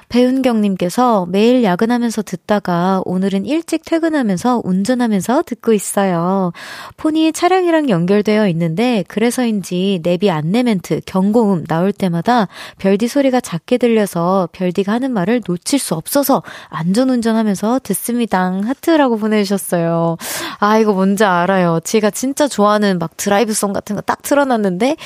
[0.09, 6.53] 배은경님께서 매일 야근하면서 듣다가 오늘은 일찍 퇴근하면서 운전하면서 듣고 있어요.
[6.97, 14.49] 폰이 차량이랑 연결되어 있는데 그래서인지 내비 안내 멘트, 경고음 나올 때마다 별디 소리가 작게 들려서
[14.51, 18.51] 별디가 하는 말을 놓칠 수 없어서 안전운전하면서 듣습니다.
[18.65, 20.17] 하트라고 보내주셨어요.
[20.59, 21.79] 아, 이거 뭔지 알아요.
[21.85, 24.97] 제가 진짜 좋아하는 막 드라이브송 같은 거 딱 틀어놨는데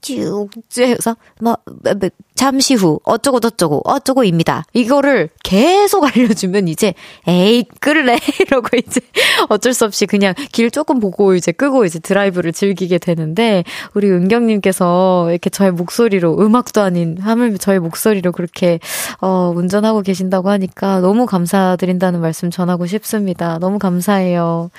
[0.00, 4.64] 쭉, 쭉 해서, 뭐, 뭐, 뭐, 잠시 후, 어쩌고 저쩌고, 어쩌고입니다.
[4.74, 6.94] 이거를 계속 알려주면 이제,
[7.26, 8.18] 에이, 끌래.
[8.46, 9.00] 이러고 이제
[9.48, 15.28] 어쩔 수 없이 그냥 길 조금 보고 이제 끄고 이제 드라이브를 즐기게 되는데, 우리 은경님께서
[15.30, 18.80] 이렇게 저의 목소리로, 음악도 아닌, 하물 저의 목소리로 그렇게,
[19.20, 23.58] 어, 운전하고 계신다고 하니까 너무 감사드린다는 말씀 전하고 싶습니다.
[23.58, 24.70] 너무 감사해요.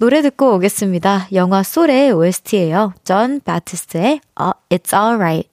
[0.00, 1.26] 노래 듣고 오겠습니다.
[1.32, 2.94] 영화 Soul의 OST예요.
[3.02, 5.50] 존 바티스트의 어, It's Alright.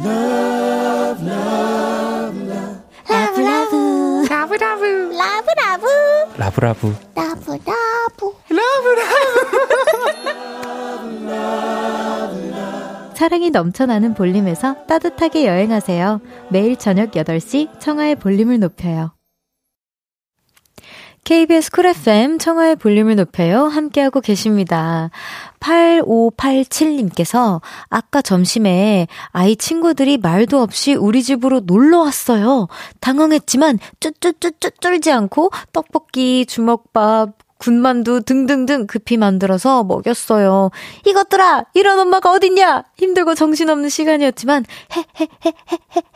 [0.00, 2.80] Love, love, love.
[3.08, 4.26] 라브 라브.
[4.28, 4.84] 라브 라브.
[5.16, 5.86] 라브 라브.
[6.34, 6.94] 라브 라브.
[7.14, 8.32] 라브 라브.
[8.50, 9.24] 라브 라브.
[13.14, 16.20] 사랑이 넘쳐나는 볼륨에서 따뜻하게 여행하세요.
[16.50, 19.12] 매일 저녁 8시 청하의 볼륨을 높여요.
[21.24, 23.64] KBS 쿨 FM 청하의 볼륨을 높여요.
[23.64, 25.10] 함께하고 계십니다.
[25.58, 32.68] 8587님께서 아까 점심에 아이 친구들이 말도 없이 우리 집으로 놀러 왔어요.
[33.00, 40.70] 당황했지만 쭈쭈쭈쭈 쫄지 않고 떡볶이, 주먹밥, 군만두 등등등 급히 만들어서 먹였어요.
[41.06, 42.84] 이것들아, 이런 엄마가 어딨냐?
[42.96, 44.64] 힘들고 정신없는 시간이었지만,
[44.96, 45.04] 해,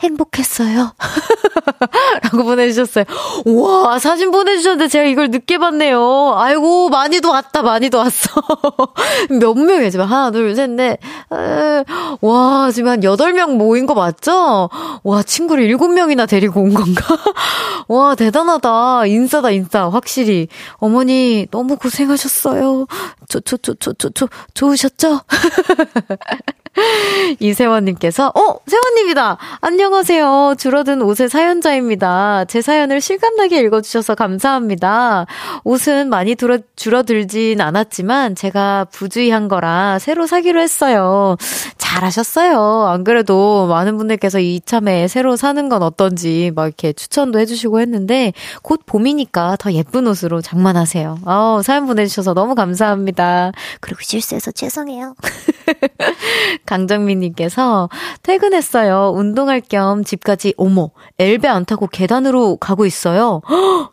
[0.01, 0.93] 행복했어요.
[2.23, 3.05] 라고 보내주셨어요.
[3.45, 6.35] 우와, 사진 보내주셨는데 제가 이걸 늦게 봤네요.
[6.37, 8.41] 아이고, 많이도 왔다, 많이도 왔어.
[9.41, 10.07] 몇 명이야, 지금?
[10.07, 10.93] 하나, 둘, 셋, 넷.
[11.33, 11.85] 에,
[12.21, 14.71] 와, 지금 한 8명 모인 거 맞죠?
[15.03, 17.05] 와, 친구를 7명이나 데리고 온 건가?
[17.89, 19.07] 와, 대단하다.
[19.07, 19.89] 인싸다, 인싸.
[19.89, 20.49] 확실히.
[20.77, 22.87] 어머니, 너무 고생하셨어요.
[23.29, 25.21] 조, 조, 조, 조, 조, 조, 좋으셨죠?
[27.41, 29.39] 이세원님께서, 어, 세원님이다!
[29.61, 30.55] 안녕하세요.
[30.59, 32.45] 줄어든 옷의 사연자입니다.
[32.47, 35.27] 제 사연을 실감나게 읽어주셔서 감사합니다.
[35.65, 41.37] 옷은 많이 줄어, 줄어들진 않았지만, 제가 부주의한 거라 새로 사기로 했어요.
[41.79, 42.87] 잘하셨어요.
[42.89, 48.81] 안 그래도 많은 분들께서 이참에 새로 사는 건 어떤지 막 이렇게 추천도 해주시고 했는데, 곧
[48.87, 51.21] 봄이니까 더 예쁜 옷으로 장만하세요.
[51.25, 53.53] 어, 사연 보내주셔서 너무 감사합니다.
[53.81, 55.15] 그리고 실수해서 죄송해요.
[56.69, 57.89] 강정민님께서
[58.23, 59.13] 퇴근했어요.
[59.15, 63.41] 운동할 겸 집까지, 어머, 엘베 안 타고 계단으로 가고 있어요.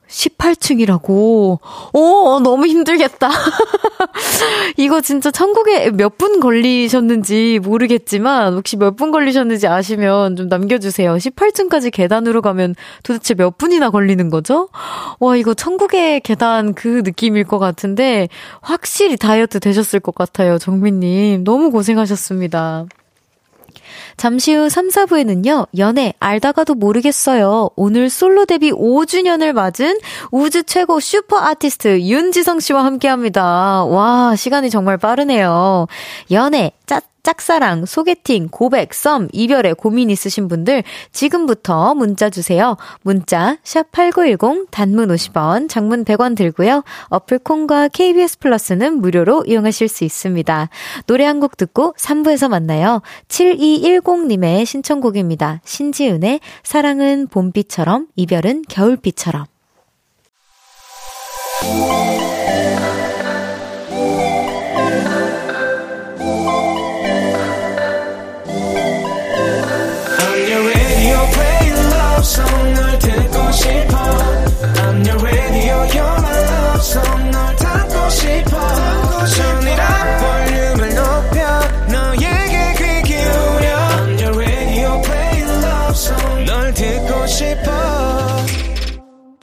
[0.07, 1.59] 18층이라고.
[1.93, 3.29] 오, 너무 힘들겠다.
[4.77, 11.15] 이거 진짜 천국에 몇 분 걸리셨는지 모르겠지만, 혹시 몇 분 걸리셨는지 아시면 좀 남겨주세요.
[11.15, 14.69] 18층까지 계단으로 가면 도대체 몇 분이나 걸리는 거죠?
[15.19, 18.29] 와, 이거 천국의 계단 그 느낌일 것 같은데,
[18.61, 21.43] 확실히 다이어트 되셨을 것 같아요, 정민님.
[21.43, 22.85] 너무 고생하셨습니다.
[24.17, 27.69] 잠시 후 3, 4부에는요, 연애 알다가도 모르겠어요.
[27.75, 29.97] 오늘 솔로 데뷔 5주년을 맞은
[30.31, 33.83] 우주 최고 슈퍼 아티스트 윤지성 씨와 함께 합니다.
[33.85, 35.87] 와, 시간이 정말 빠르네요.
[36.31, 42.77] 연애, 짜, 짝사랑, 소개팅, 고백, 썸, 이별에 고민 있으신 분들 지금부터 문자 주세요.
[43.01, 46.83] 문자 샵8910 단문 50원, 장문 100원 들고요.
[47.09, 50.69] 어플 콩과 KBS 플러스는 무료로 이용하실 수 있습니다.
[51.07, 53.01] 노래 한 곡 듣고 3부에서 만나요.
[53.27, 55.61] 7210님의 신청곡입니다.
[55.65, 59.45] 신지은의 사랑은 봄비처럼 이별은 겨울비처럼.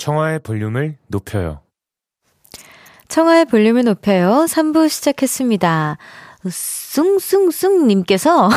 [0.02, 1.60] 청하의 볼륨을 높여요.
[3.06, 4.46] 청하의 볼륨을 높여요.
[4.48, 5.96] 3부 시작했습니다.
[6.50, 8.50] 숭숭숭님께서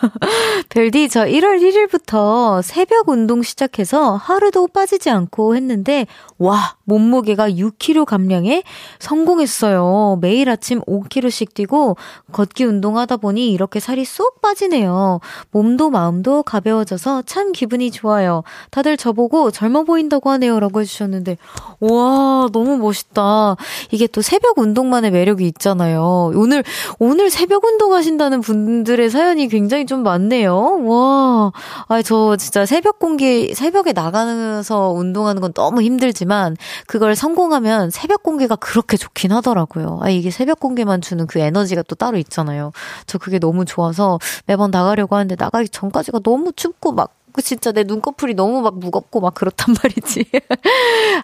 [0.70, 6.06] 별디 저 1월 1일부터 새벽 운동 시작해서 하루도 빠지지 않고 했는데
[6.38, 8.62] 와 몸무게가 6kg 감량에
[8.98, 10.18] 성공했어요.
[10.20, 11.96] 매일 아침 5kg씩 뛰고
[12.32, 15.20] 걷기 운동하다 보니 이렇게 살이 쏙 빠지네요.
[15.50, 18.42] 몸도 마음도 가벼워져서 참 기분이 좋아요.
[18.70, 21.36] 다들 저보고 젊어 보인다고 하네요 라고 해주셨는데
[21.80, 23.56] 와 너무 멋있다.
[23.90, 26.32] 이게 또 새벽 운동만의 매력이 있잖아요.
[26.34, 26.64] 오늘
[26.98, 30.84] 오늘 새벽 운동하신다는 분들의 사연이 굉장히 좀 많네요.
[30.84, 31.52] 와,
[31.88, 38.56] 아, 저 진짜 새벽 공기, 새벽에 나가서 운동하는 건 너무 힘들지만, 그걸 성공하면 새벽 공기가
[38.56, 40.00] 그렇게 좋긴 하더라고요.
[40.02, 42.72] 아, 이게 새벽 공기만 주는 그 에너지가 또 따로 있잖아요.
[43.06, 48.34] 저 그게 너무 좋아서 매번 나가려고 하는데 나가기 전까지가 너무 춥고 막 진짜 내 눈꺼풀이
[48.34, 50.26] 너무 막 무겁고 막 그렇단 말이지.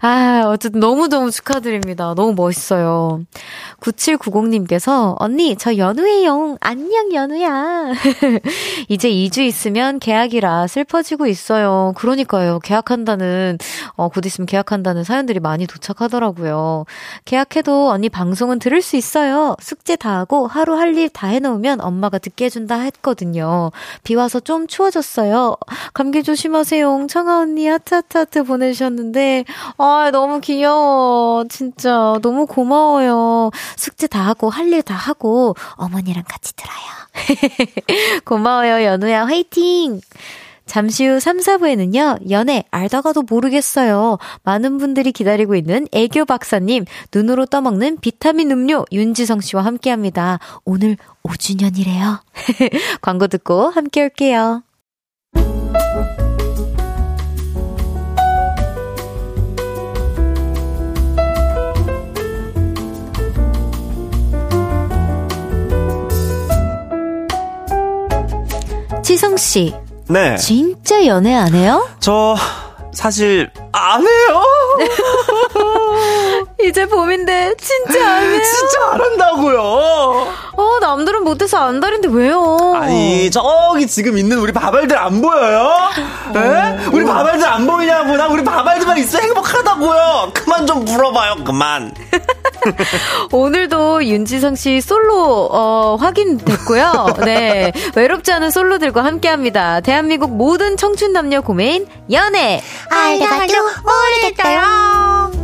[0.00, 2.14] 아, 어쨌든 너무너무 축하드립니다.
[2.14, 3.22] 너무 멋있어요.
[3.80, 6.56] 9790님께서, 언니, 저 연우예요.
[6.60, 7.92] 안녕, 연우야.
[8.88, 11.92] 이제 2주 있으면 계약이라 슬퍼지고 있어요.
[11.96, 12.58] 그러니까요.
[12.60, 13.58] 계약한다는,
[13.96, 16.84] 어, 곧 있으면 계약한다는 사연들이 많이 도착하더라고요.
[17.24, 19.56] 계약해도 언니 방송은 들을 수 있어요.
[19.60, 23.72] 숙제 다 하고 하루 할 일 다 해놓으면 엄마가 듣게 해준다 했거든요.
[24.04, 25.56] 비 와서 좀 추워졌어요.
[26.04, 27.06] 감기 조심하세요.
[27.08, 29.46] 청아 언니 하트 하트 하트 보내주셨는데,
[29.78, 31.46] 아, 너무 귀여워.
[31.48, 33.50] 진짜 너무 고마워요.
[33.76, 38.20] 숙제 다 하고 할 일 다 하고 어머니랑 같이 들어요.
[38.26, 39.24] 고마워요, 연우야.
[39.24, 40.00] 화이팅!
[40.66, 44.18] 잠시 후 3, 4부에는요, 연애 알다가도 모르겠어요.
[44.42, 50.38] 많은 분들이 기다리고 있는 애교 박사님, 눈으로 떠먹는 비타민 음료 윤지성 씨와 함께 합니다.
[50.66, 52.20] 오늘 5주년이래요.
[53.00, 54.62] 광고 듣고 함께 올게요.
[69.14, 69.72] 지성 씨,
[70.08, 70.36] 네.
[70.36, 71.88] 진짜 연애 안 해요?
[72.00, 72.34] 저
[72.92, 74.42] 사실 안 해요.
[76.66, 78.40] 이제 봄인데 진짜 안 해요?
[78.42, 79.60] 진짜 안 한다고요.
[80.56, 82.74] 어, 남들은 못해서 안달인데 왜요?
[82.76, 85.70] 아니 저기 지금 있는 우리 바발들 안 보여요?
[86.36, 86.86] 에?
[86.92, 90.30] 우리 바발들 안 보이냐고 나 우리 바발들만 있어 행복하다고요.
[90.34, 91.92] 그만 좀 물어봐요 그만.
[93.32, 97.16] 오늘도 윤지성 씨 솔로 어, 확인됐고요.
[97.24, 99.80] 네, 외롭지 않은 솔로들과 함께합니다.
[99.80, 102.62] 대한민국 모든 청춘 남녀 고메인 연애.
[102.90, 105.43] 알다가도 모르겠어요.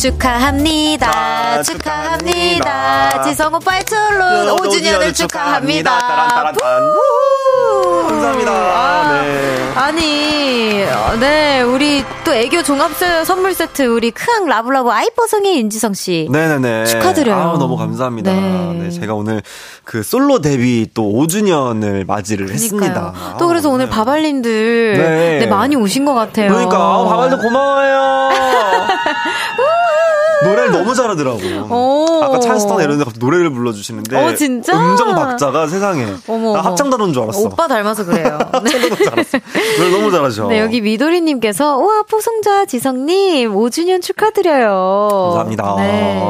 [0.00, 1.10] 축하합니다.
[1.10, 3.10] 아, 축하합니다.
[3.10, 3.22] 축하합니다.
[3.24, 5.98] 지성 오빠의 솔로 5주년을 축하합니다.
[5.98, 6.82] 따란 따란 따란.
[6.84, 8.06] 우!
[8.08, 8.50] 감사합니다.
[8.50, 9.72] 아, 네.
[9.74, 15.92] 아니, 어, 네, 우리 또 애교 종합 세- 선물 세트 우리 크앙 라블라브 아이뽀성의 윤지성
[15.92, 16.28] 씨.
[16.30, 16.86] 네네네.
[16.86, 17.36] 축하드려요.
[17.38, 18.32] 아우, 너무 감사합니다.
[18.32, 18.78] 네.
[18.84, 18.90] 네.
[18.90, 19.42] 제가 오늘
[19.84, 23.12] 그 솔로 데뷔 또 5주년을 맞이를 했습니다.
[23.12, 23.36] 그러니까요.
[23.38, 23.90] 또 그래서 아우, 오늘 네.
[23.90, 25.38] 바발님들 네.
[25.40, 26.48] 네, 많이 오신 것 같아요.
[26.50, 28.30] 그러니까 바발도 고마워요.
[30.44, 31.68] 노래를 너무 잘하더라고요.
[31.70, 32.20] 오.
[32.22, 34.72] 아까 차에서 딱 내렸는데 갑자기 노래를 불러주시는데 어, 진짜?
[34.78, 36.60] 음정 박자가 세상에 어머, 나.
[36.62, 37.40] 합창단원 줄 알았어.
[37.40, 38.38] 오빠 닮아서 그래요.
[38.64, 38.88] 네.
[38.88, 39.38] 너무 잘했어.
[39.78, 40.46] 노래 너무 잘하셔.
[40.48, 45.08] 네, 여기 미도리님께서, 우와, 포송자 지성님, 5주년 축하드려요.
[45.24, 45.74] 감사합니다.
[45.78, 46.20] 네.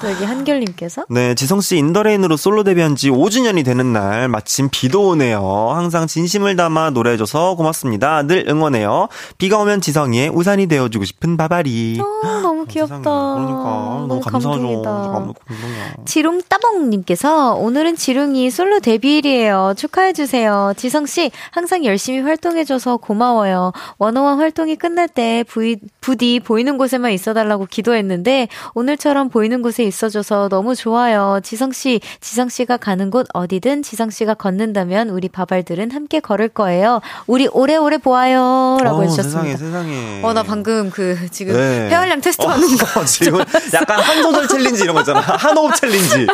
[0.00, 4.28] 또 여기 한결님께서, 네, 지성 씨 In the Rain으로 솔로 데뷔한 지 5주년이 되는 날
[4.28, 5.70] 마침 비도 오네요.
[5.74, 8.22] 항상 진심을 담아 노래해줘서 고맙습니다.
[8.22, 9.08] 늘 응원해요.
[9.38, 12.00] 비가 오면 지성이의 우산이 되어주고 싶은 밥알이.
[12.00, 13.00] 어, 너무 귀엽다.
[13.46, 14.60] 그러니까 너무, 너무 감사하죠.
[14.60, 14.90] 감동이다.
[14.90, 15.94] 감동이야.
[16.04, 19.74] 지룽따봉님께서 오늘은 지룽이 솔로 데뷔일이에요.
[19.76, 20.72] 축하해 주세요.
[20.76, 23.72] 지성 씨, 항상 열심히 활동해 줘서 고마워요.
[23.98, 30.74] 워너원 활동이 끝날 때 부이, 부디 보이는 곳에만 있어달라고 기도했는데, 오늘처럼 보이는 곳에 있어줘서 너무
[30.74, 31.40] 좋아요.
[31.42, 37.00] 지성 씨, 지성 씨가 가는 곳 어디든 지성 씨가 걷는다면 우리 밥알들은 함께 걸을 거예요.
[37.26, 38.78] 우리 오래오래 보아요.
[38.82, 39.56] 라고 어, 해주셨습니다.
[39.56, 40.20] 세상에, 세상에.
[40.22, 41.88] 어, 나 방금 그, 지금, 네.
[41.88, 43.00] 폐활량 테스트 하는 거.
[43.00, 43.35] 어, 지금
[43.74, 45.20] 약간 한 소절 챌린지 이런 거 있잖아.
[45.20, 46.26] 한호흡 챌린지.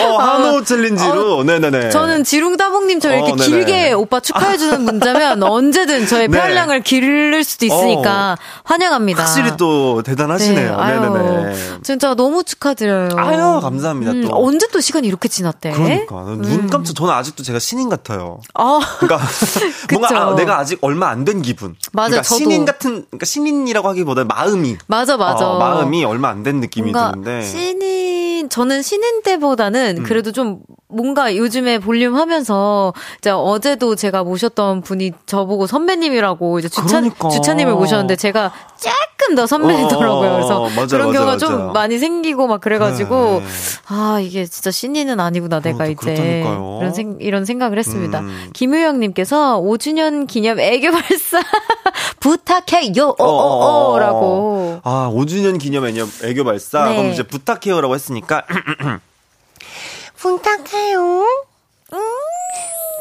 [0.00, 1.44] 어, 한호흡 챌린지로.
[1.44, 1.90] 네네네.
[1.90, 3.34] 저는 지룽따봉님 저 이렇게 어.
[3.36, 6.36] 길게 오빠 축하해주는 문자면 언제든 저의 네.
[6.38, 9.22] 폐활량을 기를 수도 있으니까 환영합니다.
[9.22, 10.76] 확실히 또 대단하시네요.
[10.78, 11.56] 아유, 네네네.
[11.82, 13.10] 진짜 너무 축하드려요.
[13.16, 14.44] 아유, 감사합니다, 음, 또.
[14.44, 15.72] 언제 또 시간이 이렇게 지났대?
[15.72, 18.40] 그러니까 눈 깜짝 저는 아직도 제가 신인 같아요.
[18.54, 19.26] 아, 그러니까
[19.92, 20.14] 뭔가.
[20.14, 21.74] 아, 내가 아직 얼마 안 된 기분.
[21.92, 22.38] 맞아요, 그러니까 저도.
[22.38, 25.48] 신인 같은 그러니까 신인이라고 하기보다 마음이 맞아, 맞아.
[25.48, 27.42] 어, 마음이 얼마 안된 느낌이 뭔가 드는데.
[27.42, 30.04] 신인 저는 신인 때보다는 음.
[30.04, 30.60] 그래도 좀
[30.94, 37.28] 뭔가 요즘에 볼륨 하면서 이제 어제도 제가 모셨던 분이 저보고 선배님이라고 이제 주차 그러니까.
[37.28, 40.30] 주차님을 모셨는데 제가 조금 더 선배더라고요.
[40.30, 41.72] 어, 그래서 맞아요, 그런 맞아요, 경우가 좀 맞아요.
[41.72, 43.46] 많이 생기고 막 그래가지고 네.
[43.88, 46.78] 아 이게 진짜 신인은 아니구나 내가 어, 이제 그렇다니까요.
[46.80, 48.20] 이런 생 이런 생각을 했습니다.
[48.20, 48.50] 음.
[48.52, 51.40] 김우영님께서 5주년 기념 애교 발사
[52.20, 54.80] 부탁해요 어, 어, 어, 오오오라고.
[54.84, 56.84] 아, 5주년 기념 애교, 애교 발사.
[56.88, 56.96] 네.
[56.96, 58.42] 그럼 이제 부탁해요라고 했으니까
[60.24, 61.26] 부탁해요.
[61.92, 61.98] 음,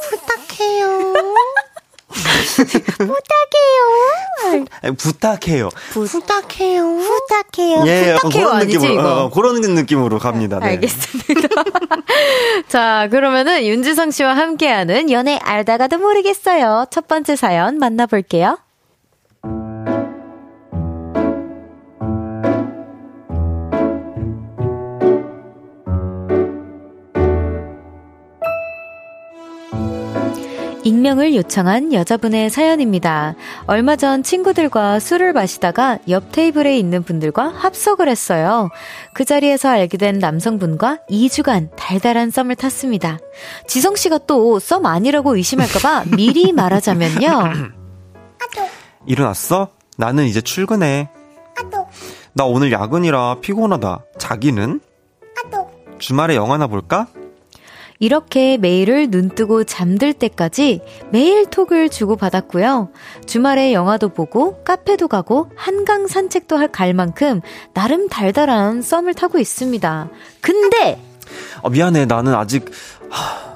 [0.10, 1.14] 부탁해요.
[3.00, 4.96] 부탁해요.
[4.98, 5.70] 부탁해요.
[5.94, 6.98] 부탁해요.
[6.98, 7.84] 부탁해요.
[7.88, 9.24] 예, 부탁해요 그런 아니지, 느낌으로 이거?
[9.24, 10.60] 어, 그런 느낌으로 갑니다.
[10.60, 10.66] 네.
[10.72, 11.48] 알겠습니다.
[12.68, 16.88] 자, 그러면은 윤지성 씨와 함께하는 연애 알다가도 모르겠어요.
[16.92, 18.58] 첫 번째 사연 만나볼게요.
[31.14, 33.36] 익명을 요청한 여자분의 사연입니다.
[33.68, 38.70] 얼마 전 친구들과 술을 마시다가 옆 테이블에 있는 분들과 합석을 했어요.
[39.14, 43.20] 그 자리에서 알게 된 남성분과 2주간 달달한 썸을 탔습니다.
[43.68, 47.54] 지성씨가 또 썸 아니라고 의심할까봐 미리 말하자면요.
[49.06, 49.70] 일어났어?
[49.98, 51.10] 나는 이제 출근해.
[52.34, 54.04] 나 오늘 야근이라 피곤하다.
[54.18, 54.82] 자기는?
[56.00, 57.08] 주말에 영화나 볼까?
[58.04, 60.82] 이렇게 매일을 눈뜨고 잠들 때까지
[61.14, 62.90] 매일 톡을 주고받았고요.
[63.26, 67.40] 주말에 영화도 보고 카페도 가고 한강 산책도 할갈 만큼
[67.74, 70.10] 나름 달달한 썸을 타고 있습니다.
[70.42, 71.02] 근데
[71.62, 72.06] 어, 미안해.
[72.06, 72.70] 나는 아직
[73.10, 73.54] 하,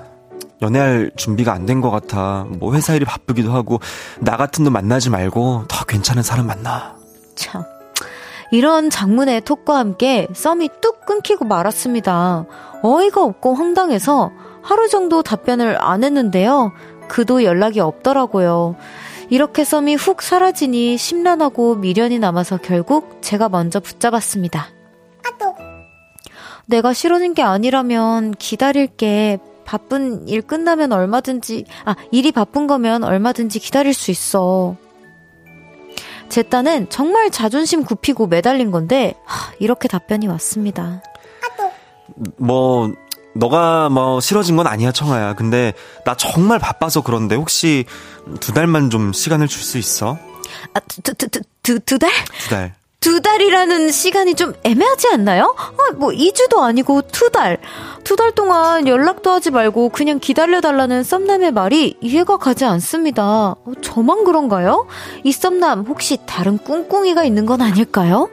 [0.62, 2.46] 연애할 준비가 안 된 것 같아.
[2.48, 3.82] 뭐 회사 일이 바쁘기도 하고
[4.22, 6.96] 나 같은 놈 만나지 말고 더 괜찮은 사람 만나.
[7.36, 7.66] 참
[8.52, 12.46] 이런 장문의 톡과 함께 썸이 뚝 끊기고 말았습니다.
[12.84, 14.32] 어이가 없고 황당해서
[14.62, 16.72] 하루 정도 답변을 안 했는데요.
[17.08, 18.76] 그도 연락이 없더라고요.
[19.30, 24.68] 이렇게 썸이 훅 사라지니 심란하고 미련이 남아서 결국 제가 먼저 붙잡았습니다.
[26.68, 29.40] 내가 싫어진 게 아니라면 기다릴게.
[29.66, 34.78] 바쁜 일 끝나면 얼마든지, 아, 일이 바쁜 거면 얼마든지 기다릴 수 있어.
[36.30, 41.02] 제 딴은 정말 자존심 굽히고 매달린 건데, 하, 이렇게 답변이 왔습니다.
[42.38, 42.92] 뭐
[43.34, 45.36] 너가 뭐 싫어진 건 아니야 청아야.
[45.36, 45.74] 근데
[46.06, 47.86] 나 정말 바빠서 그런데 혹시
[48.40, 50.18] 두 달만 좀 시간을 줄 수 있어?
[50.74, 52.10] 아, 두, 두, 두, 두, 두 달?
[52.40, 52.74] 두 달.
[53.00, 55.56] 두 달이라는 시간이 좀 애매하지 않나요?
[55.58, 57.58] 아, 뭐, 2주도 아니고 두 달.
[58.04, 63.24] 두 달 동안 연락도 하지 말고 그냥 기다려달라는 썸남의 말이 이해가 가지 않습니다.
[63.24, 64.88] 어, 저만 그런가요?
[65.24, 68.30] 이 썸남 혹시 다른 꿍꿍이가 있는 건 아닐까요?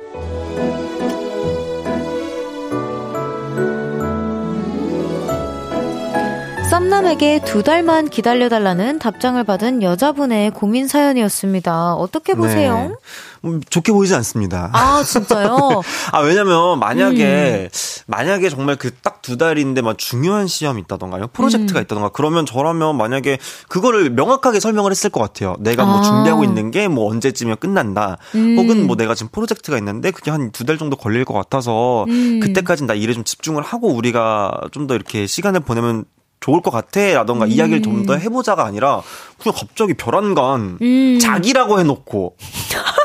[6.74, 11.94] 썸남에게 두 달만 기다려달라는 답장을 받은 여자분의 고민 사연이었습니다.
[11.94, 12.74] 어떻게 보세요?
[12.74, 13.48] 네.
[13.48, 14.70] 음, 좋게 보이지 않습니다.
[14.72, 15.82] 아, 진짜요?
[16.10, 17.68] 아, 왜냐면, 만약에,
[18.08, 21.28] 만약에 정말 그 딱 두 달인데, 막 중요한 시험이 있다던가요?
[21.28, 21.82] 프로젝트가 음.
[21.84, 25.54] 있다던가, 그러면 저라면 만약에 그거를 명확하게 설명을 했을 것 같아요.
[25.60, 26.02] 내가 뭐 아.
[26.02, 28.18] 준비하고 있는 게 뭐 언제쯤이면 끝난다.
[28.34, 28.58] 음.
[28.58, 32.40] 혹은 뭐 내가 지금 프로젝트가 있는데 그게 한 두 달 정도 걸릴 것 같아서, 음.
[32.40, 36.04] 그때까지는 나 일에 좀 집중을 하고 우리가 좀 더 이렇게 시간을 보내면
[36.44, 37.00] 좋을 것 같아.
[37.00, 39.00] 라던가 이야기를 좀 더 해보자가 아니라,
[39.40, 41.18] 그냥 갑자기 별안간, 음.
[41.18, 42.36] 자기라고 해놓고,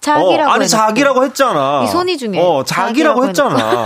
[0.00, 0.66] 자기라고 어, 아니 해놓고.
[0.66, 1.82] 자기라고 했잖아.
[1.84, 3.84] 이 손이 중에 어 자기라고 자기라고 했잖아.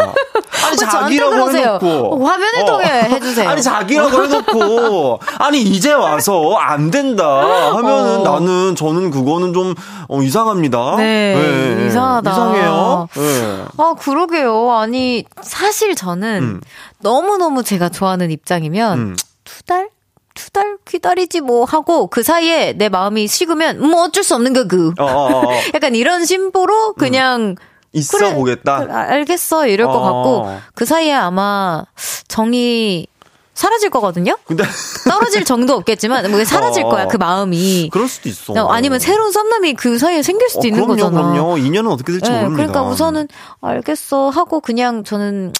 [0.64, 1.50] 아니 왜 저한테 자기라고?
[1.50, 3.48] 해놓고 어, 화면을 통해 해주세요.
[3.48, 7.24] 아니 자기라고 해놓고 아니 이제 와서 안 된다
[7.76, 8.22] 하면은 어.
[8.22, 9.74] 나는 저는 그거는 좀
[10.08, 10.96] 어, 이상합니다.
[10.96, 12.30] 네, 이상하다.
[12.30, 13.08] 이상해요.
[13.14, 13.64] 네.
[13.78, 14.70] 아, 그러게요.
[14.72, 16.60] 아니, 사실 저는 음.
[17.00, 19.16] 너무 너무 제가 좋아하는 입장이면 음.
[19.44, 19.88] 두 달?
[20.34, 24.92] 두 달 기다리지 뭐 하고 그 사이에 내 마음이 식으면 뭐 어쩔 수 없는 거그.
[24.98, 25.50] 어, 어, 어, 어.
[25.74, 27.56] 약간 이런 심보로 그냥
[27.92, 28.78] 있어 그래, 보겠다.
[28.80, 30.02] 그래, 알겠어 이럴 것 어.
[30.02, 31.84] 같고 그 사이에 아마
[32.28, 33.06] 정이
[33.54, 34.36] 사라질 거거든요.
[34.46, 34.64] 근데
[35.08, 36.88] 떨어질 정도 없겠지만 뭐 사라질 어.
[36.88, 37.88] 거야 그 마음이.
[37.92, 38.52] 그럴 수도 있어.
[38.54, 41.32] 어, 아니면 새로운 썸남이 그 사이에 생길 수도 어, 있는 그럼요, 거잖아.
[41.32, 41.58] 그럼요.
[41.58, 42.66] 인연은 어떻게 될지 네, 모릅니다.
[42.72, 43.28] 그러니까 우선은
[43.60, 45.52] 알겠어 하고 그냥 저는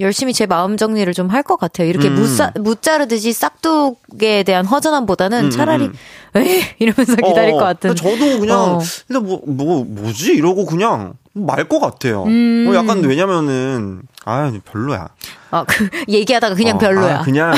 [0.00, 1.88] 열심히 제 마음 정리를 좀 할 것 같아요.
[1.88, 2.14] 이렇게 음.
[2.14, 5.92] 무싸, 무자르듯이 싹둑에 대한 허전함보다는 음, 차라리 음.
[6.36, 7.94] 에이 이러면서 기다릴 어, 것 같은.
[7.96, 8.80] 저도 그냥 어.
[9.08, 12.24] 일단 뭐, 뭐 뭐지 이러고 그냥 말 것 같아요.
[12.24, 12.64] 음.
[12.66, 15.08] 뭐 약간 왜냐면은 아 별로야.
[15.50, 17.18] 아, 그 얘기하다가 그냥 어, 별로야.
[17.20, 17.54] 아, 그냥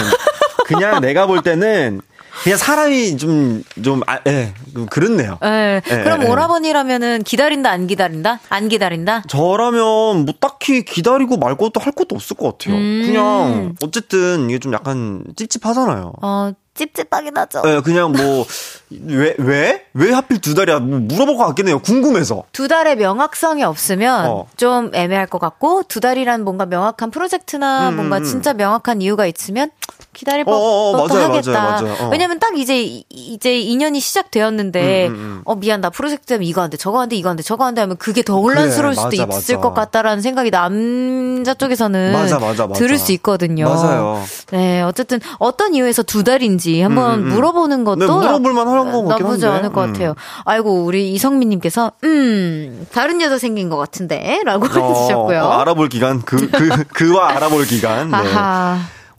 [0.67, 2.01] 그냥 내가 볼 때는
[2.45, 5.39] 그냥 사람이 좀 좀 아, 예, 좀 그렇네요.
[5.45, 5.81] 예.
[5.91, 6.31] 예, 그럼 예, 예.
[6.31, 8.41] 오라버니라면은 기다린다 안 기다린다?
[8.49, 9.23] 안 기다린다?
[9.29, 9.81] 저라면
[10.25, 12.77] 뭐 딱히 기다리고 말 것도 할 것도 없을 것 같아요.
[12.77, 13.03] 음.
[13.07, 16.13] 그냥 어쨌든 이게 좀 약간 찝찝하잖아요.
[16.23, 17.63] 어, 찝찝하긴 하죠.
[17.67, 18.45] 예, 그냥 뭐
[18.91, 19.85] 왜 왜?
[19.95, 20.81] 왜 하필 두 달이야?
[20.81, 21.81] 뭐 물어볼 것 같긴 해요.
[21.81, 22.45] 궁금해서.
[22.53, 24.47] 두 달의 명확성이 없으면 어.
[24.57, 28.25] 좀 애매할 것 같고 두 달이란 뭔가 명확한 프로젝트나 음, 뭔가 음.
[28.25, 29.71] 진짜 명확한 이유가 있으면
[30.13, 31.53] 기다릴 어, 어, 어, 법도 하겠다.
[31.53, 31.97] 맞아요, 맞아요.
[32.01, 32.09] 어.
[32.11, 35.43] 왜냐면 딱 이제 이- 이제 인연이 시작되었는데 음, 음, 음.
[35.45, 37.65] 어 미안 나 프로젝트 때문에 이거 안 돼, 저거 안 돼, 이거 안 돼, 저거
[37.65, 39.69] 안 돼 하면 그게 더 혼란스러울 그래, 수도 맞아, 있을 맞아.
[39.69, 42.79] 것 같다라는 생각이 남자 쪽에서는 맞아, 맞아, 맞아.
[42.79, 43.69] 들을 수 있거든요.
[43.69, 44.23] 맞아요.
[44.51, 47.29] 네, 어쨌든 어떤 이유에서 두 달인지 한번 음, 음.
[47.35, 49.59] 물어보는 것도 네, 물어볼 만 한 거 나쁘지 한데.
[49.59, 49.93] 않을 것 음.
[49.93, 50.15] 같아요.
[50.45, 55.41] 아이고 우리 이성민님께서 음 다른 여자 생긴 것 같은데라고 해주셨고요.
[55.43, 58.11] 어, 알아볼 기간 그 그 그, 와 알아볼 기간.
[58.11, 58.17] 네.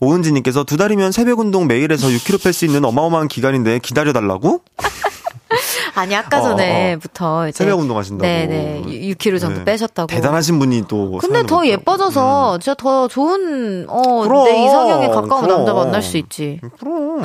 [0.02, 4.60] 오은지님께서 두 달이면 새벽 운동 매일 해서 6kg 뺄 수 있는 어마어마한 기간인데 기다려달라고?
[5.94, 8.26] 아니 아까 어, 전에부터 이제 새벽 운동하신다고.
[8.26, 9.64] 네네 6kg 정도 네.
[9.64, 10.08] 빼셨다고.
[10.08, 11.18] 대단하신 분이 또.
[11.18, 11.64] 근데 더.
[11.64, 15.58] 예뻐져서 진짜 더 좋은 어 그럼, 내 이상형에 가까운 그럼.
[15.58, 16.58] 남자 만날 수 있지.
[16.64, 17.22] 음, 그럼.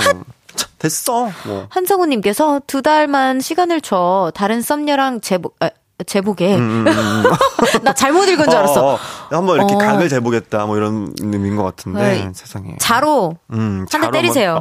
[0.77, 1.29] 됐어.
[1.47, 1.65] 뭐.
[1.69, 4.31] 한성우님께서 두 달만 시간을 줘.
[4.35, 5.69] 다른 썸녀랑 제보, 아,
[6.05, 6.55] 제보게.
[6.55, 7.23] 음, 음, 음.
[7.83, 8.85] 나 잘못 읽은 줄 알았어.
[8.85, 8.99] 어, 어.
[9.31, 9.77] 한번 이렇게 어.
[9.79, 10.67] 각을 재보겠다.
[10.67, 11.99] 뭐 이런 의미인 것 같은데.
[11.99, 12.31] 네.
[12.35, 12.75] 세상에.
[12.79, 14.59] 자로 음, 한 대 때리세요.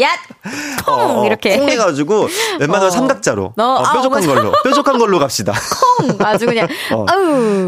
[0.00, 0.08] 야!
[0.86, 0.94] 콩!
[0.94, 1.58] 어, 어, 이렇게.
[1.58, 2.28] 콩 해가지고
[2.60, 2.90] 웬만하면 어.
[2.90, 4.26] 삼각자로 어, 어, 아, 뾰족한 맞아.
[4.34, 5.52] 걸로 뾰족한 걸로 갑시다.
[5.98, 6.16] 콩!
[6.24, 7.06] 아주 그냥, 어.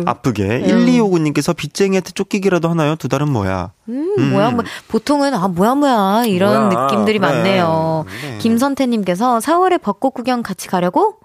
[0.06, 0.44] 아프게.
[0.44, 0.86] 음.
[0.86, 2.94] 1259님께서 빚쟁이한테 쫓기기라도 하나요?
[2.94, 3.72] 두 달은 뭐야?
[3.88, 7.28] 음, 뭐야, 뭐, 보통은, 아, 뭐야, 뭐야, 이런 뭐야, 느낌들이 그래.
[7.28, 8.04] 많네요.
[8.22, 8.38] 네.
[8.38, 11.16] 김선태님께서 4월에 벚꽃 구경 같이 가려고?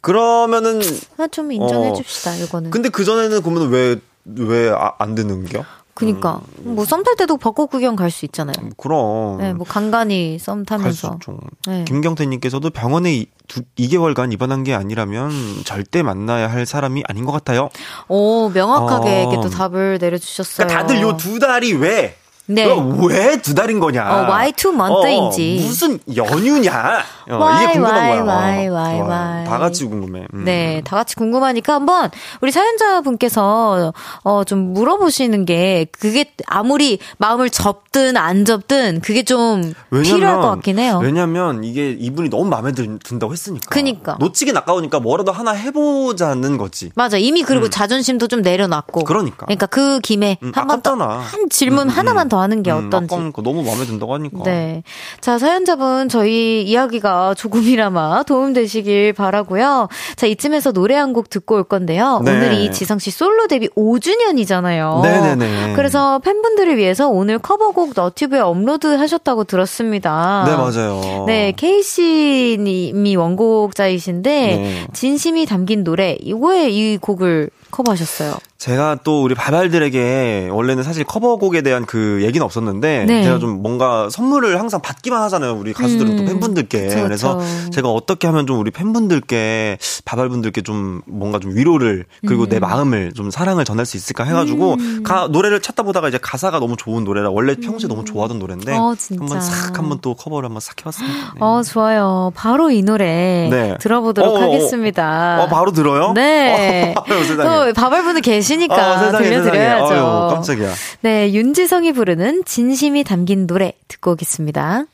[0.00, 0.80] 그러면은
[1.18, 1.92] 아, 좀 인정해 어.
[1.92, 2.70] 줍시다, 이거는.
[2.70, 5.64] 근데 그 전에는 그러면 왜왜 안 듣는겨?
[5.92, 6.40] 그니까.
[6.62, 8.54] 뭐, 썸 탈 때도 벚꽃 구경 갈 수 있잖아요.
[8.78, 9.36] 그럼.
[9.38, 11.18] 네, 뭐, 간간히 썸 타면서.
[11.66, 11.84] 네.
[11.84, 15.30] 김경태님께서도 병원에 이, 두, 2개월간 입원한 게 아니라면
[15.66, 17.68] 절대 만나야 할 사람이 아닌 것 같아요.
[18.08, 19.20] 오, 명확하게 어.
[19.32, 20.68] 이렇게 또 답을 내려주셨어요.
[20.68, 22.16] 그러니까 다들 요 두 달이 왜?
[22.50, 22.66] 네.
[23.08, 24.02] 왜 두 달인 거냐?
[24.02, 25.60] 어, why two month인지.
[25.62, 27.02] 어, 무슨 연휴냐?
[27.30, 28.36] 어, Why, 이게 궁금한 why, 거야.
[28.36, 29.44] why, 어, why, why.
[29.46, 30.26] 다 같이 궁금해.
[30.34, 30.44] 음.
[30.44, 33.92] 네, 다 같이 궁금하니까 한번 우리 사연자분께서
[34.24, 40.78] 어 좀 물어보시는 게 그게 아무리 마음을 접든 안 접든 그게 좀 필요할 것 같긴
[40.78, 40.98] 해요.
[41.02, 43.68] 왜냐면 이게 이분이 너무 마음에 들, 든다고 했으니까.
[43.70, 44.16] 그니까.
[44.18, 46.90] 놓치긴 아까우니까 뭐라도 하나 해보자는 거지.
[46.94, 47.16] 맞아.
[47.18, 49.00] 이미 그리고 자존심도 좀 내려놨고.
[49.00, 49.04] 음.
[49.04, 49.46] 그러니까.
[49.46, 51.18] 그러니까 그 김에 음, 한번 더, 아깝잖아.
[51.20, 52.28] 한 질문 음, 하나만 음.
[52.28, 53.14] 더 하는 게 음, 어떤지.
[53.42, 54.42] 너무 마음에 든다고 하니까.
[54.44, 54.82] 네.
[55.20, 62.20] 자, 사연자분, 저희 이야기가 조금이나마 도움되시길 바라고요 자, 이쯤에서 노래 한 곡 듣고 올 건데요.
[62.24, 62.30] 네.
[62.30, 65.02] 오늘 이 지성 씨 솔로 데뷔 5주년이잖아요.
[65.02, 65.72] 네네네.
[65.74, 70.44] 그래서 팬분들을 위해서 오늘 커버곡 너튜브에 업로드 하셨다고 들었습니다.
[70.46, 71.24] 네, 맞아요.
[71.26, 74.86] 네, 케이씨 님이 원곡자이신데, 네.
[74.92, 78.38] 진심이 담긴 노래, 이거에 이 곡을 커버하셨어요.
[78.58, 83.24] 제가 또 우리 바발들에게 원래는 사실 커버곡에 대한 그 얘기는 없었는데 네.
[83.24, 85.54] 제가 좀 뭔가 선물을 항상 받기만 하잖아요.
[85.54, 86.16] 우리 가수들은 음.
[86.18, 86.88] 또 팬분들께.
[86.88, 87.40] 그쵸, 그래서.
[87.72, 92.48] 제가 어떻게 하면 좀 우리 팬분들께 바발분들께 좀 뭔가 좀 위로를 그리고 음.
[92.50, 96.60] 내 마음을 좀 사랑을 전할 수 있을까 해 가지고 가, 노래를 찾다 보다가 이제 가사가
[96.60, 98.94] 너무 좋은 노래라 원래 평소에 너무 좋아하던 노래인데 어.
[99.18, 101.16] 한번 싹 한번 또 커버를 한번 싹 해봤습니다.
[101.34, 101.40] 네.
[101.40, 102.30] 어, 좋아요.
[102.34, 103.76] 바로 이 노래 네.
[103.80, 104.42] 들어보도록 어, 어, 어.
[104.42, 105.44] 하겠습니다.
[105.44, 106.12] 어, 바로 들어요?
[106.12, 106.94] 네.
[106.98, 107.48] 어, 세상에.
[107.66, 109.86] 또 바발분들 계시니까 어, 세상에, 들려드려야죠.
[109.86, 110.00] 세상에.
[110.00, 110.72] 어휴, 깜짝이야.
[111.02, 114.84] 네, 윤지성이 부르는 진심이 담긴 노래 듣고 오겠습니다.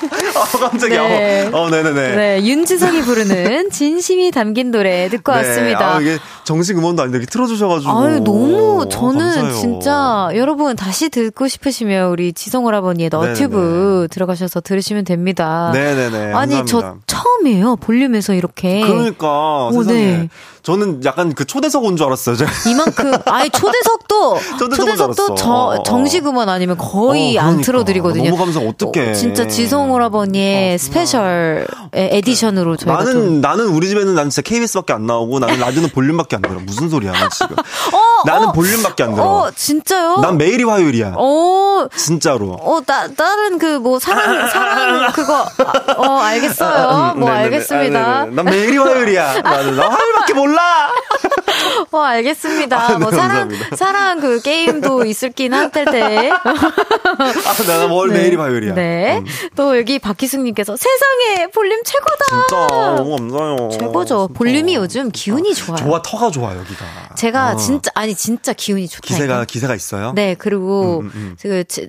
[0.37, 1.03] 어, 깜짝이야.
[1.09, 1.51] 네.
[1.53, 2.17] 어, 어, 네네네.
[2.17, 5.97] 네, 윤지성이 부르는 진심이 담긴 노래 듣고 왔습니다.
[5.97, 7.91] 아, 이게 정식 음원도 아닌데 이렇게 틀어주셔가지고.
[7.91, 9.53] 아유, 너무, 아, 저는 감사해요.
[9.53, 15.71] 진짜, 여러분 다시 듣고 싶으시면 우리 지성 오라버니의 너튜브 들어가셔서 들으시면 됩니다.
[15.73, 16.33] 네네네.
[16.33, 17.07] 아니, 저 감사합니다.
[17.07, 17.77] 처음이에요.
[17.77, 18.81] 볼륨에서 이렇게.
[18.81, 20.01] 그러니까 오, 세상에.
[20.01, 20.29] 네.
[20.63, 22.37] 저는 약간 그 초대석 온 줄 알았어요.
[22.37, 22.51] 제가.
[22.69, 25.35] 이만큼, 아니, 초대석도, 초대석도.
[25.35, 25.83] 저, 어, 어.
[25.83, 27.67] 정식 음원 아니면 거의 어, 안 그러니까.
[27.67, 28.31] 틀어드리거든요.
[28.31, 29.11] 너무 감사, 어떡해.
[29.11, 34.93] 어, 진짜 지성오라버니의 어, 스페셜 에디션으로 저희가 또 나는 나는 우리 집에는 난 진짜 KBS밖에
[34.93, 36.55] 안 나오고 나는 라디오는 볼륨밖에 안 들어.
[36.65, 37.57] 무슨 소리야, 나 지금.
[38.25, 39.25] 나는 볼륨밖에 안 들어.
[39.27, 40.19] 어, 진짜요?
[40.19, 41.15] 난 매일이 화요일이야.
[41.17, 42.53] 어, 진짜로.
[42.61, 47.15] 어, 나, 다른 그, 뭐, 사랑, 사랑, 그거, 아, 어, 알겠어요.
[47.17, 47.45] 뭐, 네네네.
[47.45, 47.99] 알겠습니다.
[48.01, 48.37] 아, 네네.
[48.37, 49.41] 난 매일이 화요일이야.
[49.43, 50.52] 나는 나 화요일밖에 몰라.
[51.91, 52.77] 어, 알겠습니다.
[52.83, 53.77] 아, 네, 뭐, 사랑, 감사합니다.
[53.77, 56.31] 사랑 그 게임도 있을긴 한때 때.
[56.35, 58.75] 아, 나는 월 매일이 화요일이야.
[58.75, 59.19] 네.
[59.19, 59.27] 음.
[59.57, 62.25] 또 여기 박희숙님께서 세상에 볼륨 최고다.
[62.49, 63.69] 진짜 너무 감사해요.
[63.73, 64.27] 최고죠.
[64.29, 64.39] 진짜.
[64.39, 65.79] 볼륨이 요즘 기운이 좋아요.
[65.79, 66.85] 좋아 터가 좋아 여기가.
[67.17, 67.57] 제가 어.
[67.57, 69.07] 진짜, 아니, 진짜 기운이 좋다.
[69.07, 70.13] 기세가 기세가 있어요.
[70.15, 71.37] 네, 그리고, 음, 음, 음.
[71.41, 71.89] 그, 제-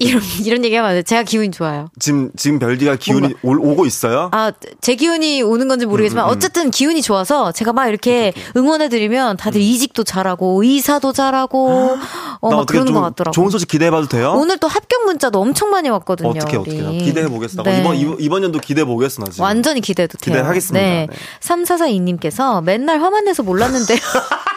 [0.00, 1.02] 이런, 이런 얘기 하면 안 돼.
[1.02, 1.88] 제가 기운이 좋아요.
[2.00, 4.30] 지금 지금 별디가 기운이 올, 오고 있어요.
[4.32, 6.36] 아, 제 기운이 오는 건지 모르겠지만 음, 음, 음.
[6.36, 11.96] 어쨌든 기운이 좋아서 제가 막 이렇게 응원해 드리면 다들 이직도 잘하고 의사도 잘하고
[12.40, 13.32] 어, 나막 어떻게 그러는 좀것 같더라고요.
[13.32, 14.32] 좋은 소식 기대해봐도 돼요?
[14.36, 16.30] 오늘 또 합격 문자도 엄청 많이 왔거든요.
[16.30, 16.98] 어떻게 어떻게.
[16.98, 17.62] 기대해 보겠어.
[17.62, 17.80] 네.
[17.80, 19.44] 이번 이번 연도 기대해 보겠어 나 지금.
[19.44, 20.36] 완전히 기대도 돼요.
[20.36, 20.84] 기대하겠습니다.
[20.84, 21.06] 네.
[21.08, 21.16] 네.
[21.40, 23.98] 3442님께서 맨날 화만 내서 몰랐는데요.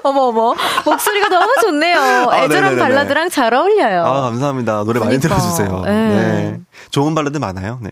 [0.04, 0.54] 어머, 어머.
[0.84, 1.96] 목소리가 너무 좋네요.
[2.32, 2.78] 애절한 네네네네.
[2.78, 4.04] 발라드랑 잘 어울려요.
[4.04, 4.84] 아, 감사합니다.
[4.84, 5.28] 노래 많이 그러니까.
[5.28, 5.82] 들어주세요.
[5.84, 5.90] 네.
[5.90, 6.60] 네.
[6.90, 7.78] 좋은 발라드 많아요.
[7.82, 7.90] 네.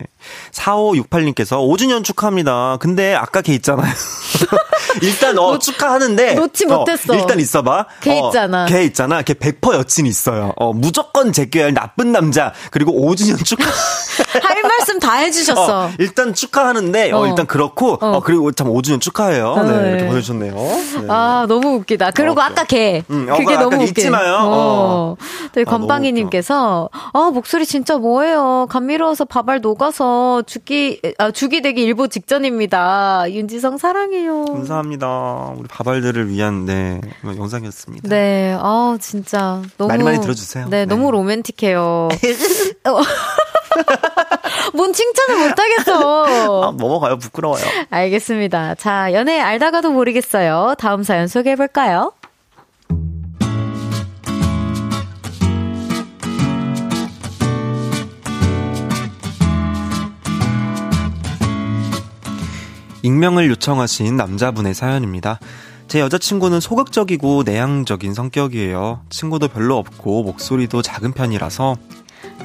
[0.51, 2.77] 4568님께서 5주년 축하합니다.
[2.79, 3.91] 근데 아까 걔 있잖아요.
[5.01, 6.33] 일단, 어, 축하하는데.
[6.33, 7.13] 놓지 어, 못했어.
[7.15, 7.85] 일단 있어봐.
[8.01, 8.65] 걔 어, 있잖아.
[8.65, 9.21] 걔 있잖아.
[9.21, 10.53] 걔 100% 여친이 있어요.
[10.55, 12.53] 어, 무조건 제껴야 할 나쁜 남자.
[12.71, 13.69] 그리고 5주년 축하.
[14.43, 15.85] 할 말씀 다 해주셨어.
[15.85, 17.27] 어, 일단 축하하는데, 어, 어.
[17.27, 18.17] 일단 그렇고, 어.
[18.17, 18.19] 어.
[18.21, 19.55] 그리고 참 5주년 축하해요.
[19.63, 19.89] 네, 네.
[19.91, 20.53] 이렇게 보내주셨네요.
[20.55, 21.07] 네.
[21.07, 22.11] 아, 너무 웃기다.
[22.11, 23.03] 그리고 어, 아까 걔.
[23.09, 23.83] 음, 어, 그게 너무 웃겨.
[23.83, 24.37] 잊지 마요.
[24.41, 25.15] 어.
[25.53, 28.67] 저희 아, 건빵이님께서, 아, 목소리 진짜 뭐예요.
[28.79, 33.25] 감미로워서 밥알 녹아서 죽기, 아, 죽이 되기 일보 직전입니다.
[33.29, 34.45] 윤지성 사랑해요.
[34.45, 35.53] 감사합니다.
[35.57, 38.07] 우리 바발들을 위한 네 영상이었습니다.
[38.07, 40.65] 네, 아 진짜 너무 많이 많이 들어주세요.
[40.69, 40.85] 네, 네.
[40.85, 42.07] 너무 로맨틱해요.
[42.87, 43.01] 어.
[44.73, 46.63] 뭔 칭찬을 못하겠어.
[46.63, 47.17] 아, 넘어가요.
[47.17, 47.63] 부끄러워요.
[47.89, 48.75] 알겠습니다.
[48.75, 50.75] 자, 연애 알다가도 모르겠어요.
[50.79, 52.13] 다음 사연 소개해 볼까요?
[63.01, 65.39] 익명을 요청하신 남자분의 사연입니다.
[65.87, 69.01] 제 여자친구는 소극적이고 내향적인 성격이에요.
[69.09, 71.77] 친구도 별로 없고 목소리도 작은 편이라서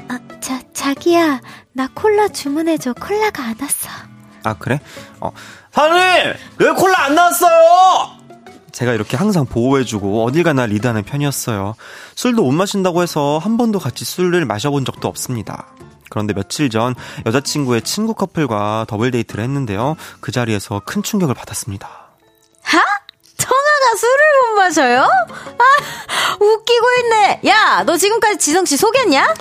[0.09, 1.41] 아, 자, 자기야,
[1.73, 2.93] 나 콜라 주문해 줘.
[2.93, 3.89] 콜라가 안 왔어.
[4.43, 4.79] 아 그래?
[5.19, 5.31] 어
[5.71, 8.15] 사장님 왜 콜라 안 나왔어요?
[8.71, 11.75] 제가 이렇게 항상 보호해주고 어딜 가나 리드하는 편이었어요.
[12.15, 15.67] 술도 못 마신다고 해서 한 번도 같이 술을 마셔본 적도 없습니다.
[16.09, 16.95] 그런데 며칠 전
[17.25, 19.95] 여자친구의 친구 커플과 더블 데이트를 했는데요.
[20.19, 21.87] 그 자리에서 큰 충격을 받았습니다.
[22.63, 22.79] 하?
[23.37, 24.17] 청하가 술을
[24.49, 25.01] 못 마셔요?
[25.01, 27.41] 아, 웃기고 있네.
[27.47, 29.33] 야, 너 지금까지 지성 씨 속였냐?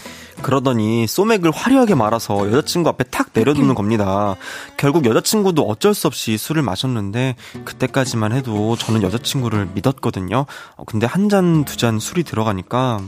[0.43, 4.37] 그러더니 소맥을 화려하게 말아서 여자친구 앞에 탁 내려두는 겁니다.
[4.77, 10.45] 결국 여자친구도 어쩔 수 없이 술을 마셨는데 그때까지만 해도 저는 여자친구를 믿었거든요.
[10.77, 13.01] 어, 근데 한 잔두잔 술이 들어가니까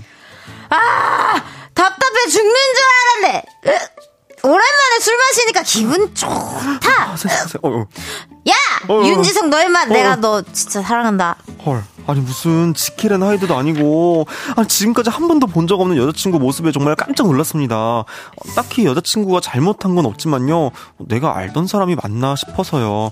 [0.71, 0.77] 아,
[1.77, 3.43] 답답해 죽는 줄 알았네.
[3.67, 7.13] 으, 오랜만에 술 마시니까 기분 좋다.
[7.13, 7.87] 아, 세- 세- 어, 어.
[8.49, 8.55] 야,
[8.89, 9.93] 어, 윤지성 너의 맛 어.
[9.93, 11.37] 내가 너 진짜 사랑한다.
[11.65, 16.71] 헐 아니 무슨 지킬앤 하이드도 아니고 아니 지금까지 한 번도 본 적 없는 여자친구 모습에
[16.71, 17.77] 정말 깜짝 놀랐습니다.
[17.77, 18.05] 어,
[18.55, 20.71] 딱히 여자친구가 잘못한 건 없지만요.
[20.99, 23.11] 내가 알던 사람이 맞나 싶어서요.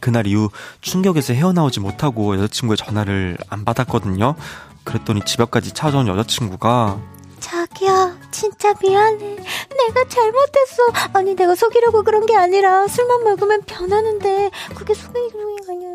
[0.00, 0.50] 그날 이후
[0.82, 4.36] 충격에서 헤어나오지 못하고 여자친구의 전화를 안 받았거든요.
[4.84, 6.98] 그랬더니 집 앞까지 찾아온 여자친구가
[7.40, 9.18] 자기야, 진짜 미안해.
[9.18, 11.10] 내가 잘못했어.
[11.12, 15.88] 아니, 내가 속이려고 그런 게 아니라 술만 먹으면 변하는데 그게 속이는 게 아니야.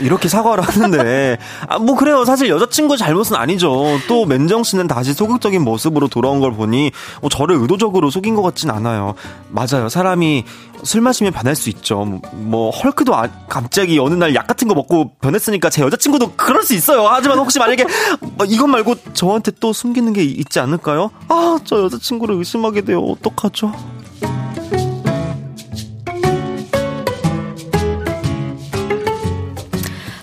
[0.00, 1.38] 이렇게 사과를 하는데.
[1.68, 2.24] 아 뭐 그래요.
[2.24, 3.98] 사실 여자친구 잘못은 아니죠.
[4.08, 8.70] 또 맨정 씨는 다시 소극적인 모습으로 돌아온 걸 보니 뭐 저를 의도적으로 속인 것 같진
[8.70, 9.14] 않아요.
[9.50, 9.88] 맞아요.
[9.88, 10.44] 사람이
[10.84, 12.04] 술 마시면 변할 수 있죠.
[12.04, 16.62] 뭐, 뭐 헐크도 아- 갑자기 어느 날 약 같은 거 먹고 변했으니까 제 여자친구도 그럴
[16.62, 17.06] 수 있어요.
[17.08, 17.84] 하지만 혹시 만약에
[18.20, 21.10] 뭐 이것 말고 저한테 또 숨기는 게 있지 않을까요?
[21.28, 23.00] 아 저 여자친구를 의심하게 돼요.
[23.02, 23.72] 어떡하죠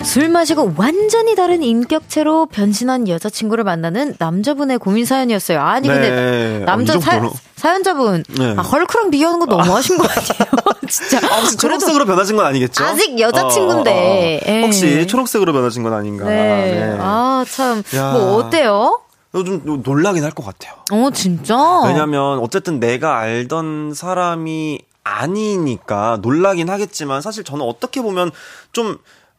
[0.09, 5.61] 술 마시고 완전히 다른 인격체로 변신한 여자친구를 만나는 남자분의 고민 사연이었어요.
[5.61, 6.59] 아니 근데 네.
[6.65, 7.29] 남자 아, 이 사.
[7.55, 8.55] 사연자분 네.
[8.57, 10.79] 아, 헐크랑 비교하는 거 너무 하신 거 아니에요?
[10.89, 11.19] 진짜.
[11.31, 12.83] 아, 혹시 초록색으로 변하신 건 아니겠죠?
[12.83, 13.91] 아직 여자친구인데.
[13.91, 14.55] 어, 어, 어.
[14.55, 14.61] 예.
[14.63, 16.25] 혹시 초록색으로 변하신 건 아닌가?
[16.25, 16.97] 네.
[16.99, 17.83] 아, 참.
[17.95, 18.11] 야.
[18.13, 19.01] 뭐, 어때요?
[19.31, 20.73] 좀 놀라긴 할 것 같아요.
[20.91, 21.55] 어, 진짜?
[21.85, 28.31] 왜냐면 어쨌든 내가 알던 사람이 아니니까 놀라긴 하겠지만 사실 저는 어떻게 보면
[28.71, 28.97] 좀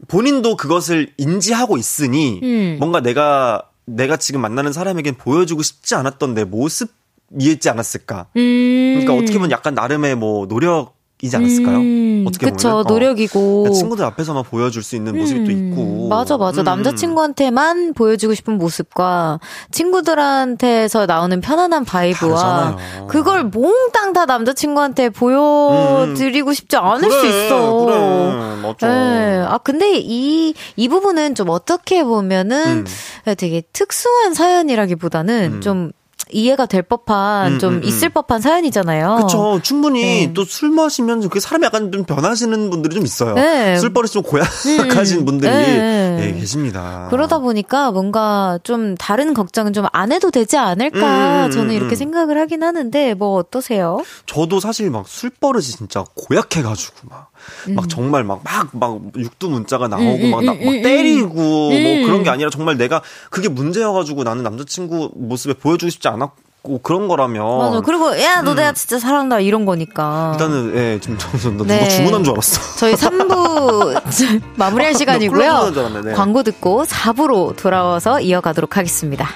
[0.08, 2.76] 본인도 그것을 인지하고 있으니 음.
[2.78, 8.28] 뭔가 내가 내가 지금 만나는 사람에겐 보여주고 싶지 않았던 내 모습이었지 않았을까.
[8.36, 8.92] 음.
[8.94, 11.78] 그러니까 어떻게 보면 약간 나름의 뭐 노력 이지 않았을까요?
[11.78, 12.88] 음, 어떻게 그쵸, 보면 어.
[12.88, 13.62] 노력이고.
[13.62, 16.08] 그러니까 친구들 앞에서만 보여줄 수 있는 모습이 또 음, 있고.
[16.08, 16.62] 맞아, 맞아.
[16.62, 16.64] 음.
[16.64, 19.40] 남자친구한테만 보여주고 싶은 모습과
[19.70, 23.06] 친구들한테서 나오는 편안한 바이브와 다르잖아요.
[23.08, 27.84] 그걸 몽땅 다 남자친구한테 보여드리고 싶지 않을 그래, 수 있어.
[27.84, 28.86] 그래, 맞아.
[28.86, 29.44] 네.
[29.46, 32.84] 아, 근데 이, 이 부분은 좀 어떻게 보면은
[33.26, 33.34] 음.
[33.36, 35.60] 되게 특수한 사연이라기보다는 음.
[35.60, 35.92] 좀
[36.32, 37.84] 이해가 될 법한, 음, 좀 음, 음.
[37.84, 39.16] 있을 법한 사연이잖아요.
[39.22, 39.60] 그쵸.
[39.62, 40.32] 충분히 네.
[40.32, 43.34] 또술 마시면 그 사람이 약간 좀 변하시는 분들이 좀 있어요.
[43.34, 43.76] 네.
[43.78, 46.18] 술버릇이 좀 고약하신 음, 분들이 네.
[46.34, 47.08] 예, 계십니다.
[47.10, 51.74] 그러다 보니까 뭔가 좀 다른 걱정은 좀 안 해도 되지 않을까 음, 음, 저는 음,
[51.74, 51.96] 이렇게 음.
[51.96, 54.02] 생각을 하긴 하는데 뭐 어떠세요?
[54.26, 57.29] 저도 사실 막 술버릇이 진짜 고약해가지고 막,
[57.68, 61.34] 막 정말 막, 막, 막 육두 문자가 나오고 음, 막, 나, 음, 막 음, 때리고
[61.34, 62.02] 뭐 음.
[62.06, 67.58] 그런 게 아니라 정말 내가 그게 문제여가지고 나는 남자친구 모습에 보여주고 싶지 않았고 그런 거라면.
[67.58, 67.80] 맞아.
[67.80, 70.28] 그리고 야 너 내가 진짜 사랑한다 이런 거니까.
[70.28, 70.32] 음.
[70.34, 71.88] 일단은, 예, 지금 저는 나 누가 네.
[71.88, 72.60] 주문한 줄 알았어.
[72.78, 74.02] 저희 3부
[74.56, 75.72] 마무리할 시간이고요.
[76.04, 76.12] 네.
[76.12, 79.28] 광고 듣고 4부로 돌아와서 이어가도록 하겠습니다.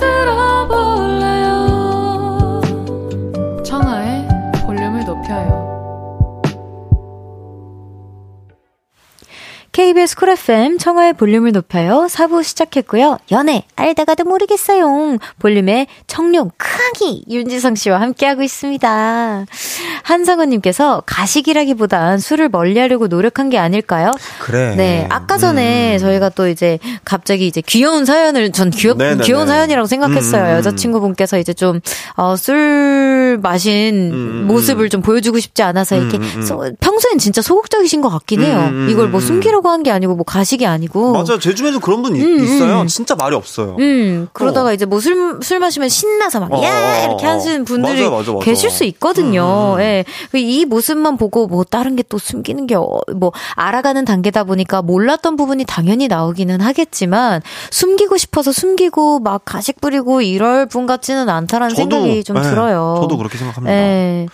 [0.00, 0.89] 들어볼
[9.90, 12.06] KBS 쿨 FM 청하의 볼륨을 높여요.
[12.08, 13.18] 4부 시작했고요.
[13.32, 15.16] 연애 알다가도 모르겠어요.
[15.40, 19.46] 볼륨의 청룡 크기 윤지성 씨와 함께하고 있습니다.
[20.04, 24.12] 한상원님께서 가식이라기보단 술을 멀리하려고 노력한 게 아닐까요?
[24.38, 24.74] 그래.
[24.76, 25.98] 네, 아까 전에 음.
[25.98, 29.24] 저희가 또 이제 갑자기 이제 귀여운 사연을 전 귀엽 네네네.
[29.24, 30.42] 귀여운 사연이라고 생각했어요.
[30.42, 30.56] 음, 음, 음.
[30.58, 31.80] 여자친구분께서 이제 좀
[32.16, 34.12] 어, 술 마신 음,
[34.42, 36.18] 음, 모습을 좀 보여주고 싶지 않아서 이렇게.
[36.42, 38.70] 소- 평소엔 진짜 소극적이신 것 같긴 해요.
[38.88, 39.26] 이걸 뭐 음.
[39.26, 41.12] 숨기려고 한 게 아니고 뭐 가식이 아니고.
[41.12, 41.38] 맞아요.
[41.38, 42.82] 제 주변에도 그런 분 이- 음, 있어요.
[42.82, 42.86] 음.
[42.86, 43.76] 진짜 말이 없어요.
[43.78, 47.00] 음, 그러다가 이제 뭐 술, 술 마시면 신나서 막, 어, 야!
[47.00, 47.30] 어, 이렇게 어.
[47.30, 48.44] 하시는 분들이 맞아, 맞아, 맞아.
[48.44, 49.76] 계실 수 있거든요.
[49.76, 49.80] 음, 음.
[49.80, 50.04] 예.
[50.34, 55.36] 이 모습만 보고 뭐 다른 게 또 숨기는 게, 어, 뭐, 알아가는 단계다 보니까 몰랐던
[55.36, 62.24] 부분이 당연히 나오기는 하겠지만, 숨기고 싶어서 숨기고 막 가식 부리고 이럴 분 같지는 않다라는 생각이
[62.24, 62.98] 좀 네, 들어요.
[63.00, 63.72] 저도 그렇게 생각합니다.
[63.74, 64.26] 예.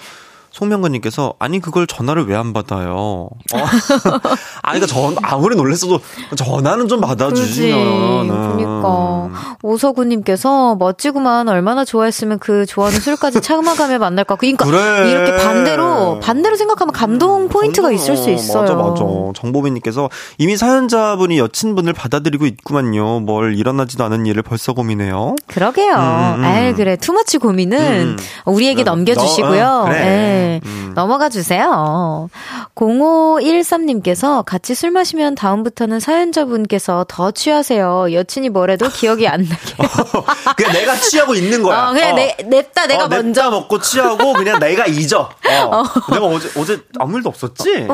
[0.61, 2.95] 송명근님께서 아니 그걸 전화를 왜 안 받아요?
[2.95, 3.29] 어.
[4.63, 6.01] 아니 그러니까 전 아무리 놀랬어도
[6.37, 7.01] 전화는 좀.
[7.01, 8.27] 받아주시면.
[8.29, 9.31] 그러니까
[9.63, 14.37] 오서구님께서 멋지구만 얼마나 좋아했으면 그 좋아하는 술까지 참아가며 만날까.
[14.37, 15.11] 그러니까 그래.
[15.11, 18.63] 이렇게 반대로 반대로 생각하면 감동 포인트가 있을 수 있어요.
[18.63, 19.03] 맞아, 맞아.
[19.35, 23.21] 정보빈님께서 이미 사연자분이 여친분을 받아들이고 있구만요.
[23.21, 25.37] 뭘 일어나지도 않은 일을 벌써 고민해요.
[25.47, 25.95] 그러게요.
[25.95, 26.45] 음, 음.
[26.45, 28.17] 아이 그래 투머치 고민은 음.
[28.45, 29.65] 우리에게 너- 넘겨주시고요.
[29.65, 30.46] 너- 어, 그래.
[30.47, 30.61] 예.
[30.65, 30.93] 음.
[30.95, 32.29] 넘어가 주세요.
[32.75, 38.13] 0513님께서 같이 술 마시면 다음부터는 사연자분께서 더 취하세요.
[38.13, 39.75] 여친이 뭐래도 기억이 안 나게.
[40.57, 41.89] 그냥 내가 취하고 있는 거야.
[41.89, 42.17] 어, 그냥 어.
[42.17, 43.43] 내, 냅다 내가 어, 먼저.
[43.43, 45.31] 냅다 먹고 취하고 그냥 내가 잊어.
[45.71, 45.85] 어.
[46.13, 47.87] 내가 어제 어제 아무 일도 없었지.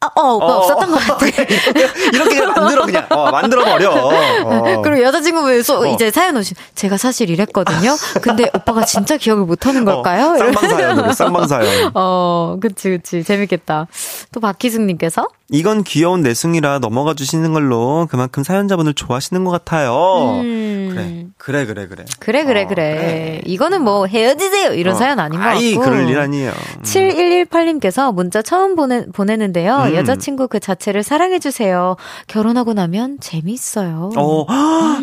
[0.00, 1.26] 아, 어, 오빠 어, 없었던 것 같아.
[2.12, 3.90] 이렇게 만들어 그냥 어, 만들어 버려.
[4.44, 4.82] 어.
[4.82, 5.86] 그리고 여자친구분 소 어.
[5.86, 7.96] 이제 사연 오신 제가 사실 이랬거든요.
[8.20, 10.32] 근데 오빠가 진짜 기억을 못 하는 걸까요?
[10.32, 10.36] 어.
[10.36, 11.90] 쌍방사연, 쌍방사연.
[11.96, 13.24] 어, 그치, 그치.
[13.24, 13.86] 재밌겠다.
[14.32, 20.40] 또 박희승님께서 이건 귀여운 내숭이라 넘어가 주시는 걸로 그만큼 사연자분을 좋아하시는 것 같아요.
[20.42, 20.66] 음.
[20.96, 22.04] 그래, 그래, 그래, 그래.
[22.18, 23.40] 그래, 그래, 어, 그래.
[23.44, 24.72] 이거는 뭐 헤어지세요.
[24.72, 24.98] 이런 어.
[24.98, 25.58] 사연 아닌 것 같고.
[25.58, 26.50] 아이, 그럴 일 아니에요.
[26.50, 26.82] 음.
[26.82, 29.88] 7118님께서 문자 처음 보내, 보내는데요.
[29.88, 29.94] 음.
[29.94, 31.96] 여자친구 그 자체를 사랑해주세요.
[32.26, 34.10] 결혼하고 나면 재밌어요.
[34.16, 34.46] 어,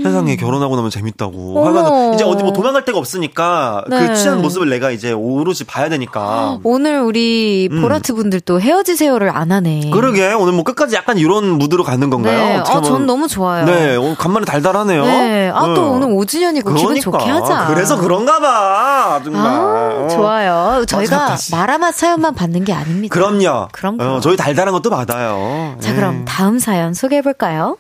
[0.01, 1.65] 세상에 결혼하고 나면 재밌다고.
[1.65, 4.07] 하면 이제 어디 뭐 도망갈 데가 없으니까 네.
[4.07, 6.59] 그 취한 모습을 내가 이제 오롯이 봐야 되니까.
[6.63, 7.81] 오늘 우리 음.
[7.81, 9.91] 보라트 분들 또 헤어지세요를 안 하네.
[9.93, 12.37] 그러게 오늘 뭐 끝까지 약간 이런 무드로 가는 건가요?
[12.37, 12.57] 네.
[12.57, 13.65] 어, 전 너무 좋아요.
[13.65, 15.05] 네, 오늘 간만에 달달하네요.
[15.05, 15.49] 네.
[15.53, 15.89] 아, 또 어.
[15.91, 17.67] 오늘 5주년이고 기분 좋게 하자.
[17.67, 19.21] 그래서 그런가 봐.
[19.23, 19.45] 정말.
[19.45, 20.07] 아, 어.
[20.09, 20.85] 좋아요.
[20.87, 21.55] 저희가 마지막까지.
[21.55, 23.13] 마라맛 사연만 받는 게 아닙니다.
[23.13, 23.67] 그럼요.
[23.71, 24.19] 그럼, 어.
[24.19, 25.75] 저희 달달한 것도 받아요.
[25.79, 25.95] 자, 예.
[25.95, 27.77] 그럼 다음 사연 소개해 볼까요?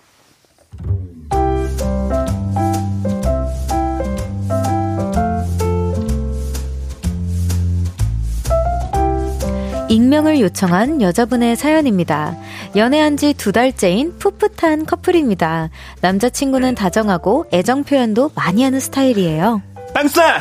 [10.13, 12.35] 익명을 요청한 여자분의 사연입니다.
[12.75, 15.69] 연애한 지 두 달째인 풋풋한 커플입니다.
[16.01, 19.63] 남자친구는 다정하고 애정 표현도 많이 하는 스타일이에요.
[19.95, 20.39] 빵싸!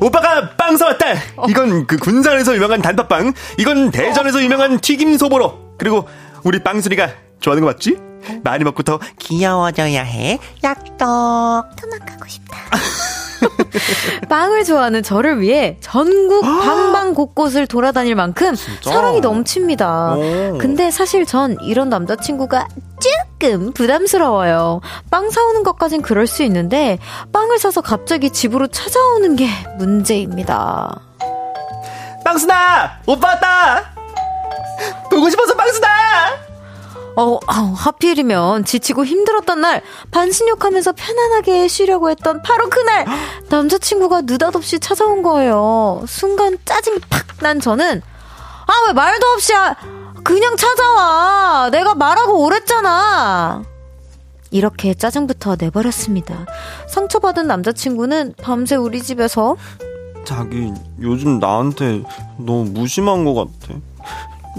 [0.00, 1.06] 오빠가 빵 사왔다!
[1.48, 6.06] 이건 그 군산에서 유명한 단팥빵, 이건 대전에서 유명한 튀김 소보로, 그리고
[6.44, 7.08] 우리 빵순이가
[7.40, 7.96] 좋아하는 거 맞지?
[8.44, 10.38] 많이 먹고 더 귀여워져야 해.
[10.62, 10.96] 약떡.
[10.98, 12.56] 토막하고 싶다.
[14.28, 20.14] 빵을 좋아하는 저를 위해 전국 방방 곳곳을 돌아다닐 만큼 사랑이 넘칩니다.
[20.14, 20.58] 오.
[20.58, 22.68] 근데 사실 전 이런 남자친구가
[23.00, 24.80] 조금 부담스러워요.
[25.10, 26.98] 빵 사오는 것까진 그럴 수 있는데
[27.32, 31.00] 빵을 사서 갑자기 집으로 찾아오는 게 문제입니다.
[32.24, 33.00] 빵순아!
[33.06, 33.84] 오빠 왔다!
[35.10, 36.49] 보고 싶어서 빵순아!
[37.20, 43.06] 어, 아우, 하필이면 지치고 힘들었던 날 반신욕하면서 편안하게 쉬려고 했던 바로 그날
[43.48, 46.02] 남자친구가 느닷없이 찾아온 거예요.
[46.08, 48.02] 순간 짜증이 팍 난 저는
[48.66, 49.74] 아 왜 말도 없이 아,
[50.22, 53.62] 그냥 찾아와 내가 말하고 오랬잖아.
[54.50, 56.44] 이렇게 짜증부터 내버렸습니다.
[56.88, 59.56] 상처받은 남자친구는 밤새 우리 집에서
[60.24, 62.02] 자기 요즘 나한테
[62.36, 63.78] 너무 무심한 것 같아.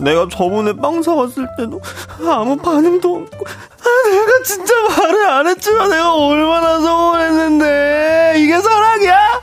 [0.01, 1.79] 내가 저번에 빵 사왔을 때도
[2.27, 9.41] 아무 반응도 없고 아, 내가 진짜 말을 안 했지만 내가 얼마나 서운했는데 이게 사랑이야?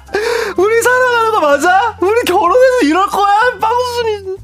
[0.56, 1.96] 우리 사랑하는 거 맞아?
[2.00, 3.34] 우리 결혼해서 이럴 거야?
[3.60, 4.38] 빵순이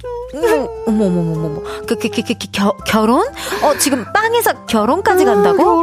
[0.86, 1.60] 어머, 어머, 어머, 어머, 어머.
[1.86, 3.20] 그, 게, 게, 게, 겨, 결혼?
[3.62, 5.82] 어, 지금 빵에서 결혼까지 간다고?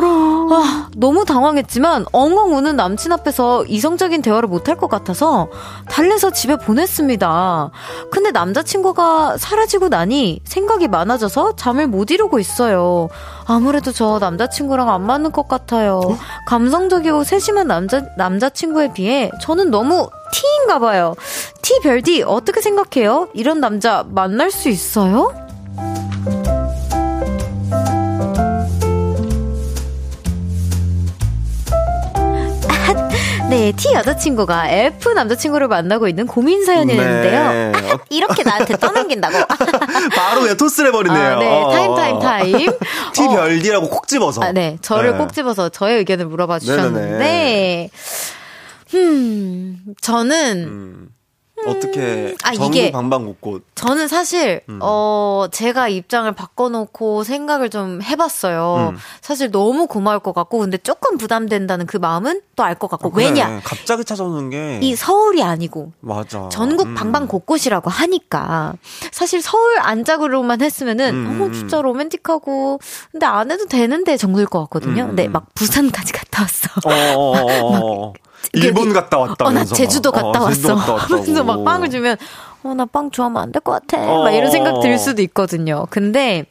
[0.54, 5.50] 아, 너무 당황했지만 엉엉 우는 남친 앞에서 이성적인 대화를 못할 것 같아서
[5.90, 7.72] 달래서 집에 보냈습니다.
[8.12, 13.10] 근데 남자친구가 사라지고 나니 생각이 많아져서 잠을 못 이루고 있어요.
[13.46, 16.02] 아무래도 저 남자친구랑 안 맞는 것 같아요.
[16.46, 21.16] 감성적이고 세심한 남자, 남자친구에 비해 저는 너무 T인가 봐요.
[21.64, 23.28] T 별디 어떻게 생각해요?
[23.34, 25.34] 이런 남자 만날 수 있어요?
[33.72, 37.52] 네, T 여자친구가 F 남자친구를 만나고 있는 고민 사연이었는데요.
[37.52, 37.92] 네.
[37.92, 39.48] 아, 이렇게 나한테 떠넘긴다고.
[40.16, 41.22] 바로 그냥 토스를 해버리네요.
[41.22, 42.20] 아, 네, 어, 타임, 어, 타임, 어.
[42.20, 42.70] 타임.
[43.14, 43.30] T 어.
[43.30, 44.42] 별디라고 콕 집어서.
[44.42, 44.78] 아, 네.
[44.82, 45.18] 저를 네.
[45.18, 47.90] 꼭 집어서 저의 의견을 물어봐 주셨는데,
[48.94, 51.10] 음, 저는, 음,
[51.68, 54.80] 어떻게 아, 전국 이게- 방방곡곡 저는 사실, 음.
[54.82, 58.92] 어, 제가 입장을 바꿔놓고 생각을 좀 해봤어요.
[58.94, 58.98] 음.
[59.22, 63.12] 사실 너무 고마울 것 같고, 근데 조금 부담된다는 그 마음은 또 알 것 같고, 아,
[63.12, 63.26] 그래.
[63.26, 63.60] 왜냐?
[63.64, 66.48] 갑자기 찾아오는 게 이 서울이 아니고, 맞아.
[66.50, 66.96] 전국 음.
[66.96, 68.74] 방방 곳곳이라고 하니까
[69.12, 71.54] 사실 서울 안짝으로만 했으면은 음, 어 음.
[71.54, 72.80] 진짜 로맨틱하고
[73.12, 75.04] 근데 안 해도 되는데 정도일 것 같거든요.
[75.04, 75.32] 음, 근데 음.
[75.32, 76.70] 막 부산까지 갔다 왔어.
[76.86, 78.14] 어, 어, 어, 어.
[78.14, 79.46] 이게- 일본 갔다 왔다.
[79.46, 80.76] 어나 제주도 갔다 왔어.
[80.76, 82.18] 하면서 막 빵을 주면
[82.64, 83.98] 어 나 빵 좋아하면 안 될 것 같아.
[84.02, 84.98] 어, 막 이런 생각 들 어.
[84.98, 85.88] 수도 있거든요.
[85.90, 86.46] 근데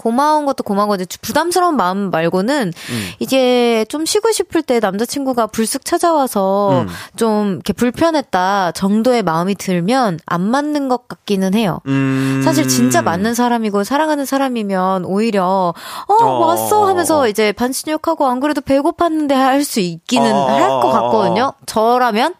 [0.00, 3.08] 고마운 것도 고마운 건데 부담스러운 마음 말고는 음.
[3.18, 6.88] 이제 좀 쉬고 싶을 때 남자친구가 불쑥 찾아와서 음.
[7.16, 11.80] 좀 이렇게 불편했다 정도의 마음이 들면 안 맞는 것 같기는 해요.
[11.86, 12.40] 음.
[12.42, 15.74] 사실 진짜 맞는 사람이고 사랑하는 사람이면 오히려
[16.08, 16.46] 어 어.
[16.46, 20.46] 왔어 하면서 이제 반신욕하고 안 그래도 배고팠는데 할 수 있기는 어.
[20.46, 21.52] 할것 같거든요.
[21.66, 22.34] 저라면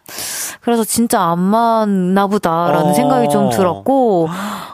[0.61, 2.93] 그래서 진짜 안 맞나 보다라는 어.
[2.93, 4.27] 생각이 좀 들었고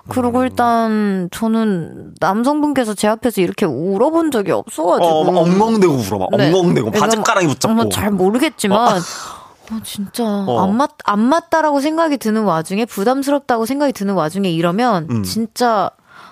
[0.10, 6.18] 그리고 일단 저는 남성분께서 제 앞에서 이렇게 울어본 적이 없어가지고 어, 막 엉엉대고 울어.
[6.20, 6.50] 막 네.
[6.52, 7.74] 엉엉대고 뭐- 붙잡고.
[7.76, 14.50] 뭐 잘 모르겠지만 어, 진짜 안맞 안 맞다라고 생각이 드는 와중에 부담스럽다고 생각이 드는 와중에
[14.50, 15.24] 이러면 음.
[15.24, 15.90] 진짜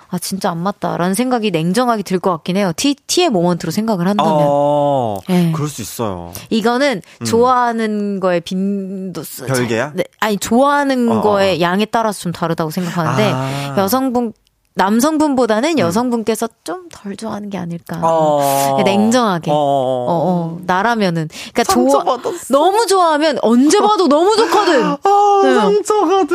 [0.08, 2.72] 아 진짜 안 맞다라는 생각이 냉정하게 들 것 같긴 해요.
[2.76, 5.52] T T의 모먼트로 생각을 한다면 어, 네.
[5.52, 6.32] 그럴 수 있어요.
[6.50, 9.46] 이거는 좋아하는 거에 빈도수 음.
[9.48, 9.92] 별개야?
[9.94, 13.74] 네, 아니 좋아하는 어, 어, 거의 양에 따라서 좀 다르다고 생각하는데 아.
[13.78, 14.32] 여성분
[14.78, 17.98] 남성분보다는 여성분께서 좀 덜 좋아하는 게 아닐까.
[18.02, 18.82] 어.
[18.84, 19.50] 냉정하게.
[19.50, 21.28] 어, 어, 어, 어, 나라면은.
[21.54, 22.46] 그니까 좋아, 상처받았어.
[22.54, 24.84] 너무 좋아하면 언제 봐도 너무 좋거든.
[25.02, 25.54] 아, 응.
[25.54, 26.34] 상처가 돼.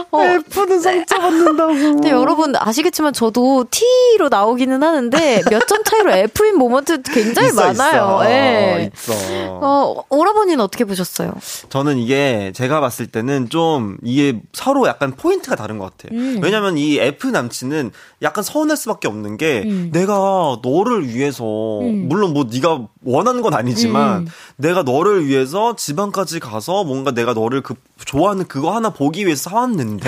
[0.11, 0.21] 어.
[0.21, 1.73] F는 상처 받는다고.
[1.73, 8.19] 근데 여러분 아시겠지만 저도 T로 나오기는 하는데 몇 점 차이로 F인 moment 굉장히 있어, 많아요.
[8.23, 8.29] 있어.
[8.29, 8.91] 예.
[8.93, 9.13] 있어.
[9.61, 11.33] 어, 오라버니는 어떻게 보셨어요?
[11.69, 16.17] 저는 이게 제가 봤을 때는 좀 이게 서로 약간 포인트가 다른 것 같아요.
[16.19, 16.39] 음.
[16.43, 17.91] 왜냐면 이 F 남친은
[18.21, 19.89] 약간 서운할 수밖에 없는 게 음.
[19.93, 21.43] 내가 너를 위해서
[21.79, 22.07] 음.
[22.09, 24.27] 물론 뭐 네가 원하는 건 아니지만 음.
[24.57, 30.00] 내가 너를 위해서 지방까지 가서 뭔가 내가 너를 그 좋아하는 그거 하나 보기 위해서 사왔는데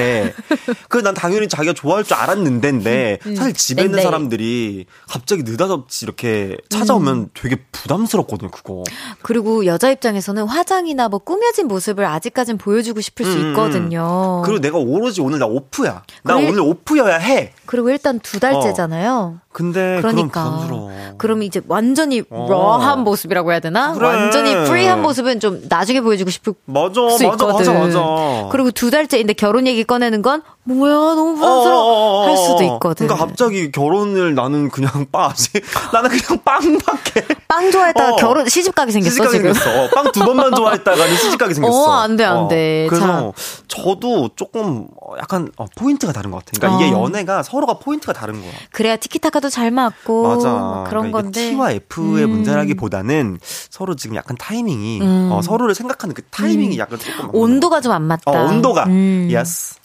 [0.89, 3.35] 그 난 당연히 자기가 좋아할 줄 알았는데인데 음.
[3.35, 4.03] 사실 집에 있는 근데.
[4.03, 7.29] 사람들이 갑자기 느닷없이 이렇게 찾아오면 음.
[7.33, 8.83] 되게 부담스럽거든요 그거.
[9.21, 13.49] 그리고 여자 입장에서는 화장이나 뭐 꾸며진 모습을 아직까진 보여주고 싶을 수 음, 음.
[13.49, 14.41] 있거든요.
[14.45, 16.03] 그리고 내가 오로지 오늘 나 오프야.
[16.23, 16.35] 나?
[16.37, 17.51] 오늘 오프여야 해.
[17.65, 19.39] 그리고 일단 두 달째잖아요.
[19.51, 20.67] 근데 그러니까.
[21.17, 22.47] 그럼 이제 완전히 어.
[22.49, 23.93] 러한 모습이라고 해야 되나?
[23.93, 24.07] 그래.
[24.07, 27.55] 완전히 프리한 모습은 좀 나중에 보여주고 싶을 맞아, 수 맞아, 있거든.
[27.55, 28.49] 맞아, 맞아.
[28.51, 32.35] 그리고 두 달째인데 결혼 얘기 꺼내는 건 뭐야 너무 부담스러워 어, 어, 어, 할 어.
[32.37, 33.07] 수도 있거든.
[33.07, 35.49] 그러니까 갑자기 결혼을 나는 그냥 빠지.
[35.91, 37.25] 나는 그냥 빵밖에.
[37.47, 38.15] 빵 좋아했다가 어.
[38.15, 39.53] 결혼 시집 가게 생겼어 시집 가게 지금.
[39.53, 39.89] 생겼어.
[39.93, 41.75] 빵두 번만 좋아했다가는 시집 가게 생겼어.
[41.77, 42.87] 어, 안 돼, 안 돼.
[42.89, 43.33] 그래서
[43.67, 46.51] 저도 조금 어, 약간 어, 포인트가 다른 것 같아.
[46.57, 47.03] 그러니까 이게 어.
[47.03, 48.51] 연애가 서로가 포인트가 다른 거야.
[48.71, 50.49] 그래야 티키타카도 잘 맞고 맞아.
[50.51, 51.51] 막 그런 그러니까 건데.
[51.51, 52.29] T와 F의 음.
[52.29, 53.37] 문제라기보다는
[53.69, 55.29] 서로 지금 약간 타이밍이 음.
[55.31, 58.31] 어, 서로를 생각하는 그 타이밍이 약간 조금 온도가 좀 안 맞다.
[58.31, 58.85] 어, 온도가.
[58.85, 59.27] 음.
[59.29, 59.75] Yes.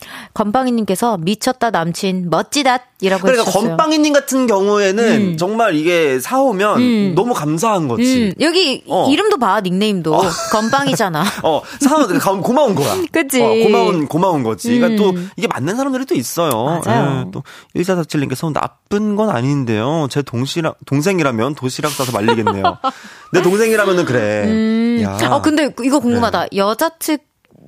[0.69, 3.69] 건빵이님께서 미쳤다 남친 멋지다이라고 그러니까 해주셨어요.
[3.71, 5.37] 건빵이님 같은 경우에는 음.
[5.37, 7.13] 정말 이게 사오면 음.
[7.15, 8.25] 너무 감사한 거지.
[8.27, 9.09] 음, 여기 어.
[9.11, 10.21] 이름도 봐 닉네임도
[10.53, 11.25] 건빵이잖아.
[11.45, 12.95] 어, 사오면 가- 고마운 거야.
[13.11, 13.43] 그치.
[13.43, 14.79] 어, 고마운, 고마운 거지.
[14.79, 15.15] 그러니까 음.
[15.15, 16.81] 또 이게 맞는 사람들이 또 있어요.
[16.85, 17.25] 맞아요.
[17.27, 17.43] 예, 또
[17.77, 20.09] 1447님께서 나쁜 건 아닌데요.
[20.11, 22.63] 제 동시라, 동생이라면 도시락 싸서 말리겠네요.
[23.33, 24.45] 내 동생이라면은 그래.
[24.47, 25.01] 음.
[25.03, 25.19] 야.
[25.31, 26.47] 어 근데 이거 궁금하다.
[26.57, 27.23] 여자 측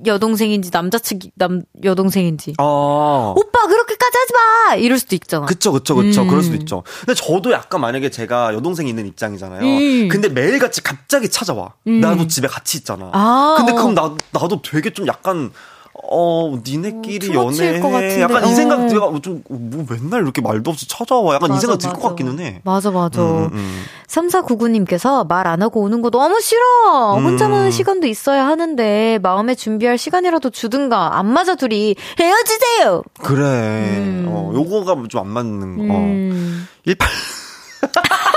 [0.05, 2.55] 여동생인지 남자 측 남 여동생인지.
[2.59, 3.33] 어.
[3.35, 4.75] 오빠 그렇게까지 하지 마.
[4.75, 5.45] 이럴 수도 있잖아.
[5.45, 6.21] 그쵸, 그쵸, 그쵸.
[6.23, 6.27] 음.
[6.27, 6.83] 그럴 수도 있죠.
[7.05, 9.61] 근데 저도 약간 만약에 제가 여동생이 있는 입장이잖아요.
[9.61, 10.07] 음.
[10.09, 11.73] 근데 매일 같이 갑자기 찾아와.
[11.87, 11.99] 음.
[11.99, 13.09] 나도 집에 같이 있잖아.
[13.13, 13.75] 아, 근데 어.
[13.75, 15.51] 그럼 나, 나도 되게 좀 약간,
[16.13, 17.79] 어, 니네끼리 어, 연애해.
[18.21, 18.53] 약간 이 어.
[18.55, 21.35] 생각, 내가 좀, 뭐 맨날 이렇게 말도 없이 찾아와.
[21.35, 22.09] 약간 이 맞아, 생각 들 것.
[22.09, 22.61] 같기는 해.
[22.65, 23.21] 맞아, 맞아.
[23.21, 23.83] 음, 음.
[24.07, 27.17] 3499님께서 말 안 하고 오는 거 너무 싫어!
[27.17, 27.25] 음.
[27.25, 33.03] 혼자만의 시간도 있어야 하는데, 마음에 준비할 시간이라도 주든가, 안 맞아 둘이 헤어지세요!
[33.21, 33.43] 그래.
[33.45, 34.25] 음.
[34.29, 35.93] 어, 요거가 좀 안 맞는 거.
[35.95, 36.67] 음.
[36.85, 37.07] 18.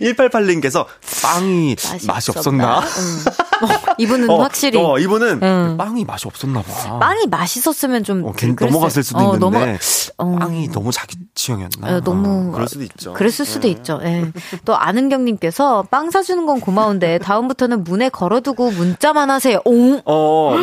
[0.00, 0.86] 188님께서
[1.22, 1.76] 빵이
[2.06, 2.80] 맛이, 없었나?
[2.80, 3.66] 응.
[3.66, 4.78] 어, 이분은 어, 확실히.
[4.80, 5.76] 어, 이분은 응.
[5.76, 6.98] 빵이 맛이 없었나 봐.
[6.98, 8.24] 빵이 맛있었으면 좀.
[8.24, 9.78] 어, 괜히 넘어갔을 수도 어, 있는데 넘어-
[10.18, 10.36] 어.
[10.38, 11.96] 빵이 너무 자기 취향이었나?
[11.96, 13.12] 어, 너무 어, 그럴 수도 있죠.
[13.12, 13.72] 그랬을 수도 예.
[13.72, 14.00] 있죠.
[14.02, 14.30] 예.
[14.64, 19.60] 또 아는경님께서 빵 사주는 건 고마운데 다음부터는 문에 걸어두고 문자만 하세요.
[19.64, 20.00] 오.
[20.04, 20.56] 어,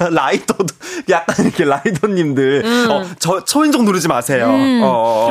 [0.00, 0.66] 라- 라이터도
[1.08, 4.46] 약간 이렇게 라이터님들 어, 저 초인종 누르지 마세요.
[4.48, 4.82] 음.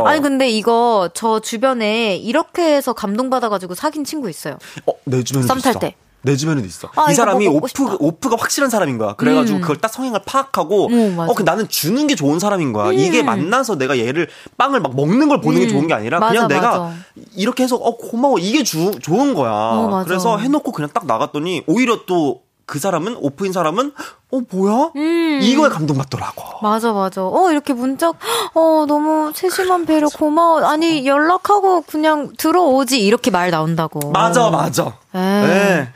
[0.06, 4.58] 아니 근데 이거 저 주변에 이렇게 해서 감동받 아가지고 사귄 친구 있어요.
[4.86, 5.80] 어, 내 주변에도 썸탈 있어.
[5.80, 5.96] 때.
[6.26, 6.90] 내 주변에도 있어.
[6.96, 7.98] 아, 이 사람이 오프 싶다.
[8.00, 9.14] 오프가 확실한 사람인 거야.
[9.14, 9.62] 그래가지고 음.
[9.62, 11.20] 그걸 딱 성향을 파악하고 음.
[11.20, 12.90] 어, 그 나는 주는 게 좋은 사람인 거야.
[12.90, 12.94] 음.
[12.94, 14.28] 이게 만나서 내가 얘를
[14.58, 15.70] 빵을 막 먹는 걸 보는 게 음.
[15.70, 16.94] 좋은 게 아니라 맞아, 그냥 내가 맞아.
[17.36, 19.52] 이렇게 해서 어 고마워 이게 주, 좋은 거야.
[19.52, 20.04] 어.
[20.04, 23.94] 그래서 해놓고 그냥 딱 나갔더니 오히려 또 그 사람은 오프인 사람은
[24.36, 24.92] 어 뭐야?
[24.96, 25.40] 음.
[25.42, 26.44] 이거에 감동받더라고.
[26.62, 27.24] 맞아 맞아.
[27.24, 28.10] 어 이렇게 문자
[28.54, 30.64] 어 너무 세심한 배려 고마워.
[30.66, 34.12] 아니 연락하고 그냥 들어오지 이렇게 말 나온다고.
[34.12, 34.98] 맞아 맞아.
[35.14, 35.22] 에이.
[35.22, 35.90] 네.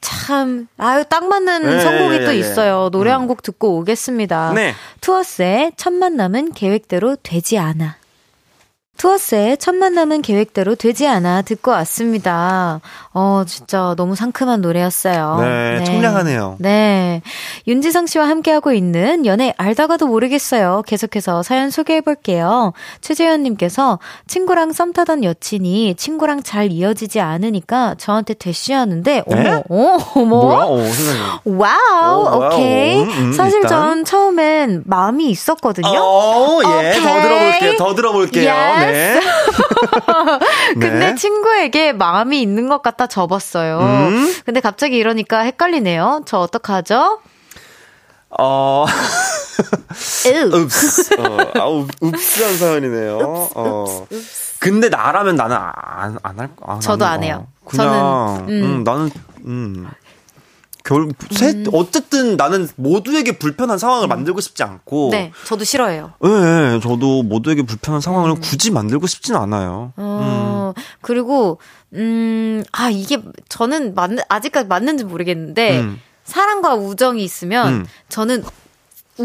[0.00, 2.38] 참, 아유, 딱 맞는 예, 선곡이 예, 또 예.
[2.38, 2.88] 있어요.
[2.90, 4.52] 노래 한 곡 듣고 오겠습니다.
[4.52, 4.74] 네.
[5.00, 7.94] 투어스의 첫 만남은 계획대로 되지 않아.
[8.98, 12.80] 투어스의 첫 만남은 계획대로 되지 않아 듣고 왔습니다.
[13.12, 15.38] 어, 진짜 너무 상큼한 노래였어요.
[15.40, 16.56] 네, 청량하네요.
[16.60, 17.20] 네.
[17.66, 20.82] 윤지성 씨와 함께하고 있는 연애 알다가도 모르겠어요.
[20.86, 22.74] 계속해서 사연 소개해볼게요.
[23.00, 29.62] 최재현님께서 친구랑 썸 타던 여친이 친구랑 잘 이어지지 않으니까 저한테 대쉬하는데, 어머, 네?
[29.68, 30.42] 어, 어머.
[30.42, 30.64] 뭐야?
[30.64, 30.78] 어.
[31.44, 32.46] wow, 어, wow.
[32.54, 33.02] 오케이.
[33.02, 33.68] 음, 음, 사실 일단.
[33.68, 35.88] 전 처음엔 마음이 있었거든요.
[35.88, 36.92] 어, 예.
[37.00, 37.22] 더 오케이.
[37.22, 37.76] 들어볼게요.
[37.78, 38.52] 더 들어볼게요.
[38.52, 38.86] Yes.
[38.86, 38.91] 네.
[40.74, 41.14] 근데 네.
[41.14, 43.78] 친구에게 마음이 있는 것 같다 접었어요.
[43.80, 44.34] 음.
[44.44, 46.22] 근데 갑자기 이러니까 헷갈리네요.
[46.26, 47.20] 저 어떡하죠?
[48.38, 48.86] 어,
[50.26, 50.50] 으.
[50.54, 51.14] 읍스.
[51.20, 53.48] 어, 아우, 읍스한 사연이네요.
[53.54, 54.06] 어.
[54.58, 57.26] 근데 나라면 나는 안, 안 할, 안 저도 하는 안 거.
[57.26, 57.46] 해요.
[57.66, 58.64] 그냥, 저는, 음.
[58.64, 59.10] 음, 나는,
[59.44, 59.90] 음.
[60.84, 65.10] 결, 셋, 어쨌든 나는 모두에게 불편한 상황을 만들고 싶지 않고.
[65.12, 66.12] 네, 저도 싫어해요.
[66.24, 69.92] 예, 예, 저도 모두에게 불편한 상황을 굳이 만들고 싶진 않아요.
[69.96, 71.58] 어, 그리고,
[71.94, 73.18] 음, 아, 이게,
[73.48, 76.00] 저는 맞, 아직까지 맞는지 모르겠는데, 음.
[76.24, 77.86] 사랑과 우정이 있으면, 음.
[78.08, 78.44] 저는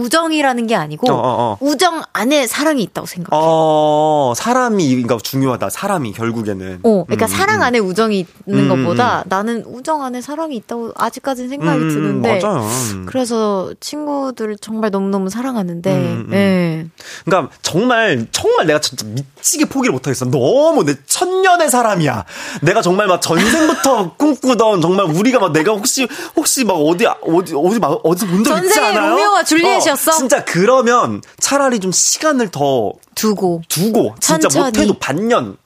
[0.01, 1.19] 우정이라는 게 아니고, 어, 어,
[1.51, 1.57] 어.
[1.59, 3.41] 우정 안에 사랑이 있다고 생각해요.
[3.43, 5.69] 어, 사람이, 그러니까 중요하다.
[5.69, 6.79] 사람이 결국에는.
[6.83, 7.61] 어, 그러니까 음, 사랑 음.
[7.63, 12.39] 안에 우정이 있는 음, 것보다 나는 우정 안에 사랑이 있다고 아직까지는 생각이 음, 드는데.
[12.41, 12.61] 맞아요.
[12.93, 13.05] 음.
[13.07, 16.33] 그래서 친구들을 정말 너무너무 사랑하는데, 음, 음.
[16.33, 16.85] 예.
[17.25, 20.25] 그러니까 정말 정말 내가 진짜 미치게 포기를 못 하겠어.
[20.25, 22.25] 너무 내 천년의 사람이야.
[22.61, 27.79] 내가 정말 막 전생부터 꿈꾸던 정말 우리가 막 내가 혹시 혹시 막 어디 어디 어디
[27.79, 29.09] 막 어디 본적 있지 전생에 않아요?
[29.11, 30.11] 로미오와 줄리엣 이었어?
[30.11, 33.61] 어, 진짜 그러면 차라리 좀 시간을 더 두고.
[33.67, 34.65] 두고 진짜 천천히.
[34.65, 35.57] 못해도 반년.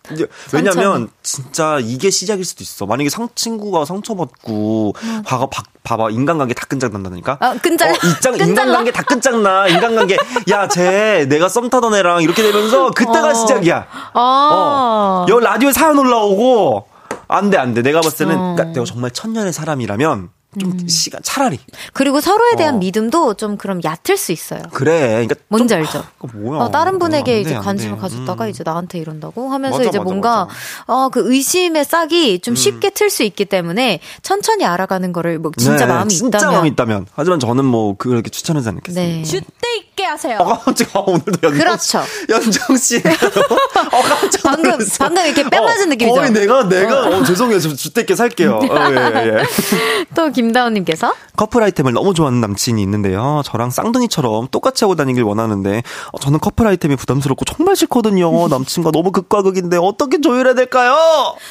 [0.54, 1.10] 왜냐면.
[1.24, 2.86] 진짜 이게 시작일 수도 있어.
[2.86, 4.94] 만약에 상 친구가 상처받고
[5.26, 7.38] 봐봐 봐- 봐봐 인간관계 다 끈적난다니까.
[7.40, 8.46] 아, 끈잘- 어, 끈잘나?
[8.46, 9.68] 인간관계 다 끝장나.
[9.68, 10.18] 인간관계
[10.50, 13.34] 야 쟤 내가 썸 타던 애랑 이렇게 되면서 그때가 어.
[13.34, 13.88] 시작이야.
[14.14, 15.26] 아.
[15.26, 15.26] 어.
[15.30, 16.88] 여 라디오에 사연 올라오고
[17.28, 17.82] 안돼 안 돼.
[17.82, 18.56] 내가 봤을 때는 어.
[18.56, 20.30] 그러니까 내가 정말 천년의 사람이라면
[20.60, 20.88] 좀 음.
[20.88, 21.60] 시간 차라리
[21.94, 22.78] 그리고 서로에 대한 어.
[22.80, 24.62] 믿음도 좀 그럼 얕을 수 있어요.
[24.74, 25.00] 그래.
[25.26, 26.00] 그러니까 뭔지 좀, 알죠?
[26.00, 26.60] 아, 뭐야?
[26.62, 28.02] 어, 다른 분에게 안 이제 돼, 안 관심을 돼.
[28.02, 28.50] 가졌다가 음.
[28.50, 30.54] 이제 나한테 이런다고 하면서 맞아, 이제 맞아, 뭔가 맞아.
[30.88, 35.86] 어 그 의심의 싹이 좀 쉽게 틀 수 있기 때문에 천천히 알아가는 거를 뭐 진짜
[35.86, 37.06] 네, 마음이 진짜 있다면 마음이 있다면.
[37.14, 39.02] 하지만 저는 뭐 그렇게 추천하지 않겠습니다.
[39.02, 39.22] 네.
[39.24, 40.38] 줏대 있게 하세요.
[40.40, 42.02] 어, 깜짝아, 오늘도 연정 그렇죠.
[42.30, 42.98] 연정 씨.
[43.02, 44.78] 어, 깜짝 방금-.
[45.00, 46.16] 방금 이렇게 뺨 맞은 느낌이죠?
[46.16, 47.60] 거의 내가, 내가, 어, 죄송해요.
[47.60, 48.56] 저 주택게 살게요.
[48.58, 49.44] 어, 예, 예.
[50.16, 53.42] 또 김다운님께서 커플 아이템을 너무 좋아하는 남친이 있는데요.
[53.46, 58.48] 저랑 쌍둥이처럼 똑같이 하고 다니길 원하는데, 어, 저는 커플 아이템이 부담스럽고 정말 싫거든요.
[58.50, 60.96] 남친과 너무 극과 극인데, 어떻게 조율해야 될까요?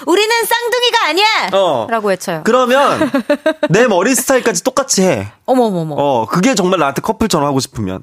[0.06, 1.26] 우리는 쌍둥이가 아니야!
[1.52, 1.86] 어.
[1.88, 2.42] 라고 외쳐요.
[2.44, 3.10] 그러면,
[3.70, 5.28] 내 머리 스타일까지 똑같이 해.
[5.46, 5.94] 어머머머.
[5.96, 8.02] 어, 그게 정말 나한테 커플처럼 하고 싶으면.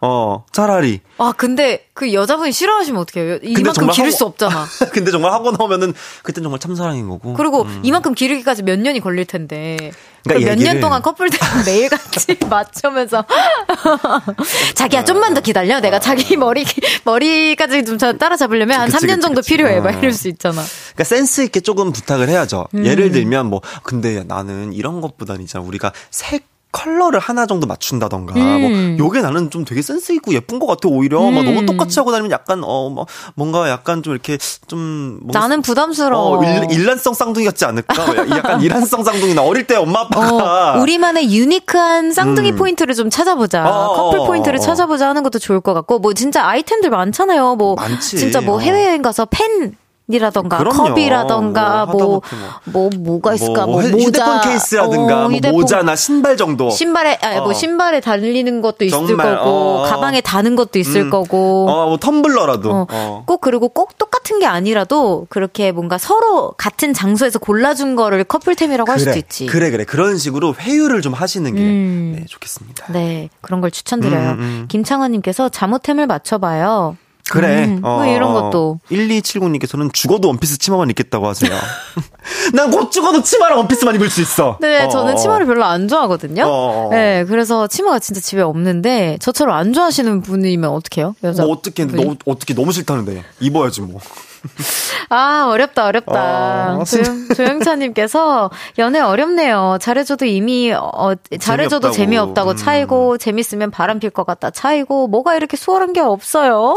[0.00, 1.00] 어, 차라리.
[1.18, 3.38] 아, 근데 그 여자분이 싫어하시면 어떡해요?
[3.42, 4.64] 이만큼 기를 하고- 수 없잖아.
[4.94, 7.34] 근데 정말 하고 나오면은, 그땐 정말 참사랑인 거고.
[7.34, 7.80] 그리고 음.
[7.82, 9.90] 이만큼 기르기까지 몇 년이 걸릴 텐데.
[10.34, 13.24] 그러니까 몇 년 동안 커플들 매일같이 맞추면서.
[14.74, 15.80] 자기야, 좀만 더 기다려.
[15.80, 16.64] 내가 자기 머리,
[17.04, 19.48] 머리까지 좀 자- 따라잡으려면 한 그치, 3년 그치, 정도 그치.
[19.54, 19.80] 필요해.
[19.80, 19.98] 막 어.
[19.98, 20.62] 이럴 수 있잖아.
[20.94, 22.66] 그러니까 센스 있게 조금 부탁을 해야죠.
[22.74, 22.84] 음.
[22.86, 28.96] 예를 들면 뭐 근데 나는 이런 것보다는 있잖아 우리가 색 컬러를 하나 정도 맞춘다던가 음.
[28.98, 31.44] 뭐 요게 나는 좀 되게 센스 있고 예쁜 것 같아 오히려 막 음.
[31.46, 36.38] 너무 똑같이 하고 다니면 약간 어 뭐 뭔가 약간 좀 이렇게 좀 뭔가 나는 부담스러워.
[36.38, 37.94] 어, 일, 일란성 쌍둥이 같지 않을까?
[38.36, 42.56] 약간 일란성 쌍둥이나 어릴 때 엄마 아빠가 어, 우리만의 unique한 쌍둥이 음.
[42.56, 43.68] 포인트를 좀 찾아보자.
[43.68, 44.60] 어, 커플 어, 포인트를 어.
[44.62, 47.56] 찾아보자 하는 것도 좋을 것 같고, 뭐 진짜 아이템들 많잖아요.
[47.56, 48.16] 뭐 많지.
[48.16, 48.58] 진짜 뭐 어.
[48.60, 49.74] 해외여행 가서 펜.
[50.10, 50.58] 이라던가.
[50.64, 55.60] 컵이라던가 뭐뭐 하다못해 뭐 뭐 가 있을까 뭐, 헤- 모자 휴대폰 케이스라든가 어, 뭐 휴대폰
[55.60, 57.52] 모자나 신발 정도 신발에 아니, 뭐 어.
[57.52, 59.90] 신발에 달리는 것도 있을 정말, 거고 어, 어.
[59.90, 61.10] 가방에 다는 것도 있을 음.
[61.10, 63.22] 거고 어, 뭐 텀블러라도 어, 어.
[63.26, 68.98] 꼭 그리고 꼭 똑같은 게 아니라도 그렇게 뭔가 서로 같은 장소에서 골라준 거를 커플템이라고 할
[68.98, 69.46] 그래, 수도 있지.
[69.46, 72.14] 그래 그래 그런 식으로 회유를 좀 하시는 게 음.
[72.18, 72.92] 네, 좋겠습니다.
[72.92, 74.30] 네, 그런 걸 추천드려요.
[74.30, 74.64] 음, 음.
[74.68, 76.96] 김창원님께서 잠옷템을 맞춰봐요.
[77.30, 77.64] 그래.
[77.66, 78.80] 음, 뭐 이런 것도.
[78.90, 81.50] 1279님께서는 죽어도 원피스 치마만 입겠다고 하세요.
[82.52, 84.58] 난 곧 죽어도 치마랑 원피스만 입을 수 있어.
[84.60, 85.16] 네, 어, 저는 어.
[85.16, 86.44] 치마를 별로 안 좋아하거든요.
[86.44, 86.90] 어, 어.
[86.90, 91.14] 네, 그래서 치마가 진짜 집에 없는데 저처럼 안 좋아하시는 분이면 어떡해요?
[91.24, 91.42] 여자.
[91.44, 92.04] 뭐 어떻게 분이?
[92.04, 94.00] 너 어떻게 너무 싫다는데 입어야지 뭐.
[95.10, 96.76] 아, 어렵다, 어렵다.
[96.78, 99.78] 어, 조영, 조영차님께서 연애 어렵네요.
[99.80, 101.92] 잘해줘도 이미, 어, 잘해줘도 재미없다고.
[101.92, 102.56] 재미없다고 음.
[102.56, 106.76] 차이고, 재밌으면 바람 필 것 같다 차이고, 뭐가 이렇게 수월한 게 없어요?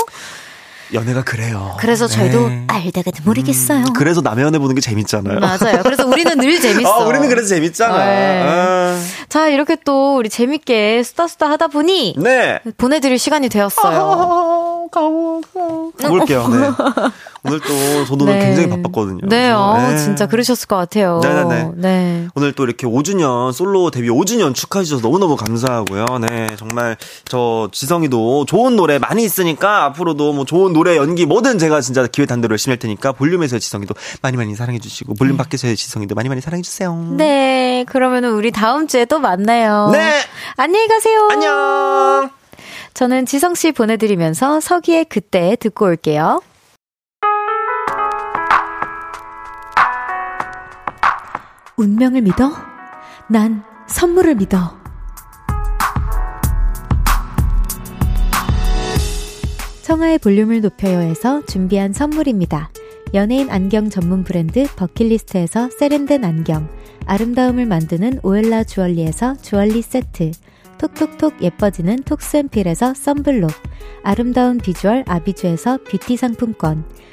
[0.93, 1.75] 연애가 그래요.
[1.79, 2.63] 그래서 저희도 네.
[2.67, 3.85] 알다가도 모르겠어요.
[3.95, 5.39] 그래서 남의 연애 보는 게 재밌잖아요.
[5.39, 5.81] 맞아요.
[5.83, 6.89] 그래서 우리는 늘 재밌어.
[6.89, 7.97] 아, 우리는 그래서 재밌잖아.
[7.97, 8.43] 네.
[8.45, 8.99] 아.
[9.29, 12.59] 자, 이렇게 또 우리 재밌게 수다수다 하다 보니 네.
[12.77, 14.87] 보내드릴 시간이 되었어요.
[14.91, 16.47] 가볼게요.
[16.49, 16.69] 네.
[17.43, 19.27] 오늘 또 저도 오늘 굉장히 바빴거든요.
[19.27, 19.97] 네, 어, 네.
[19.97, 21.19] 진짜 그러셨을 것 같아요.
[21.23, 21.71] 네네네.
[21.75, 22.27] 네.
[22.35, 26.05] 오늘 또 이렇게 5주년 솔로 데뷔 5주년 축하해 주셔서 너무너무 감사하고요.
[26.29, 31.82] 네, 정말 저 지성이도 좋은 노래 많이 있으니까 앞으로도 뭐 좋은 노래 연기 뭐든 제가
[31.82, 36.15] 진짜 기회 단대로 열심히 할 테니까 볼륨에서의 지성이도 많이 많이 사랑해 주시고 볼륨 밖에서의 지성이도
[36.15, 36.95] 많이 많이 사랑해 주세요.
[37.17, 39.89] 네, 그러면은 우리 다음 주에 또 만나요.
[39.91, 40.21] 네.
[40.57, 41.29] 안녕히 가세요.
[41.32, 42.29] 안녕.
[42.93, 46.41] 저는 지성 씨 보내드리면서 서기의 그때 듣고 올게요.
[51.77, 52.51] 운명을 믿어?
[53.27, 54.80] 난 선물을 믿어.
[59.91, 62.71] 청하의 볼륨을 높여요에서 준비한 선물입니다.
[63.13, 66.69] 연예인 안경 전문 브랜드 버킷리스트에서 세련된 안경,
[67.07, 70.31] 아름다움을 만드는 오엘라 주얼리에서 주얼리 세트,
[70.77, 73.51] 톡톡톡 예뻐지는 톡스앤필에서 썬블록,
[74.03, 76.85] 아름다운 비주얼 아비주에서 뷰티 상품권,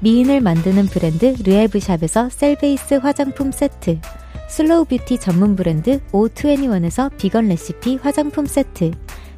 [0.00, 4.00] 미인을 만드는 브랜드 르에브샵에서 셀베이스 화장품 세트,
[4.48, 8.92] slow beauty 전문 브랜드 O21에서 비건 레시피 화장품 세트,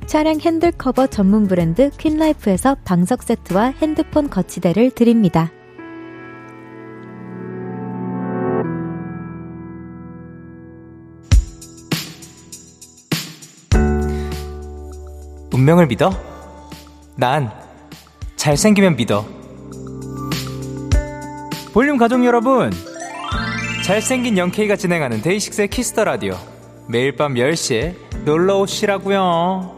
[0.07, 5.51] 차량 핸들 커버 전문 브랜드 퀸라이프에서 방석 세트와 핸드폰 거치대를 드립니다.
[15.53, 16.11] 운명을 믿어?
[17.17, 17.51] 난
[18.37, 19.36] 잘생기면 믿어.
[21.77, 22.73] 볼륨 가족 여러분,
[23.85, 26.35] 잘생긴 영케이가 진행하는 데이식스의 키스 더 라디오.
[26.89, 29.76] 매일 밤 10시에 놀러 오시라고요.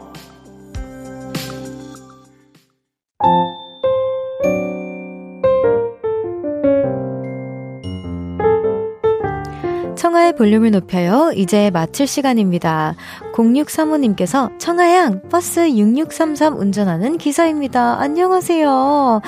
[10.29, 11.31] 청하의 볼륨을 높여요.
[11.35, 12.95] 이제 마칠 시간입니다.
[13.33, 17.99] 0635님께서 청하양 버스 6633 운전하는 기사입니다.
[17.99, 19.21] 안녕하세요.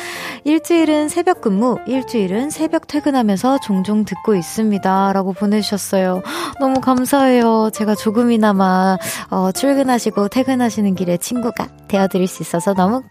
[0.43, 5.13] 일주일은 새벽 근무, 일주일은 새벽 퇴근하면서 종종 듣고 있습니다.
[5.13, 6.21] 라고 보내주셨어요.
[6.59, 7.69] 너무 감사해요.
[7.73, 8.97] 제가 조금이나마
[9.29, 13.03] 어, 출근하시고 퇴근하시는 길에 친구가 되어드릴 수 있어서 너무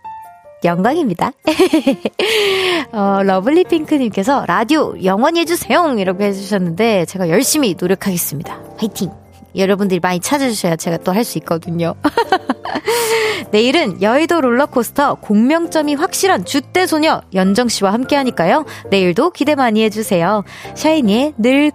[0.64, 1.32] 영광입니다.
[2.92, 5.94] 어, 러블리 핑크님께서 라디오 영원히 해주세요!
[5.98, 8.60] 이렇게 해주셨는데, 제가 열심히 노력하겠습니다.
[8.78, 9.10] 화이팅!
[9.56, 11.94] 여러분들이 많이 찾아주셔야 제가 또 할 수 있거든요.
[13.50, 18.64] 내일은 여의도 롤러코스터 공명점이 확실한 우주소녀 연정씨와 함께 하니까요.
[18.90, 20.44] 내일도 기대 많이 해주세요.
[20.76, 21.72] 샤이니의 늘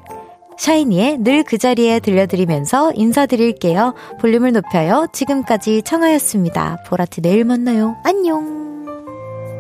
[0.58, 3.94] 샤이니의 늘 그 자리에 들려드리면서 인사드릴게요.
[4.22, 5.08] 볼륨을 높여요.
[5.12, 6.84] 지금까지 청하였습니다.
[6.88, 7.98] 보라트 내일 만나요.
[8.06, 8.65] 안녕.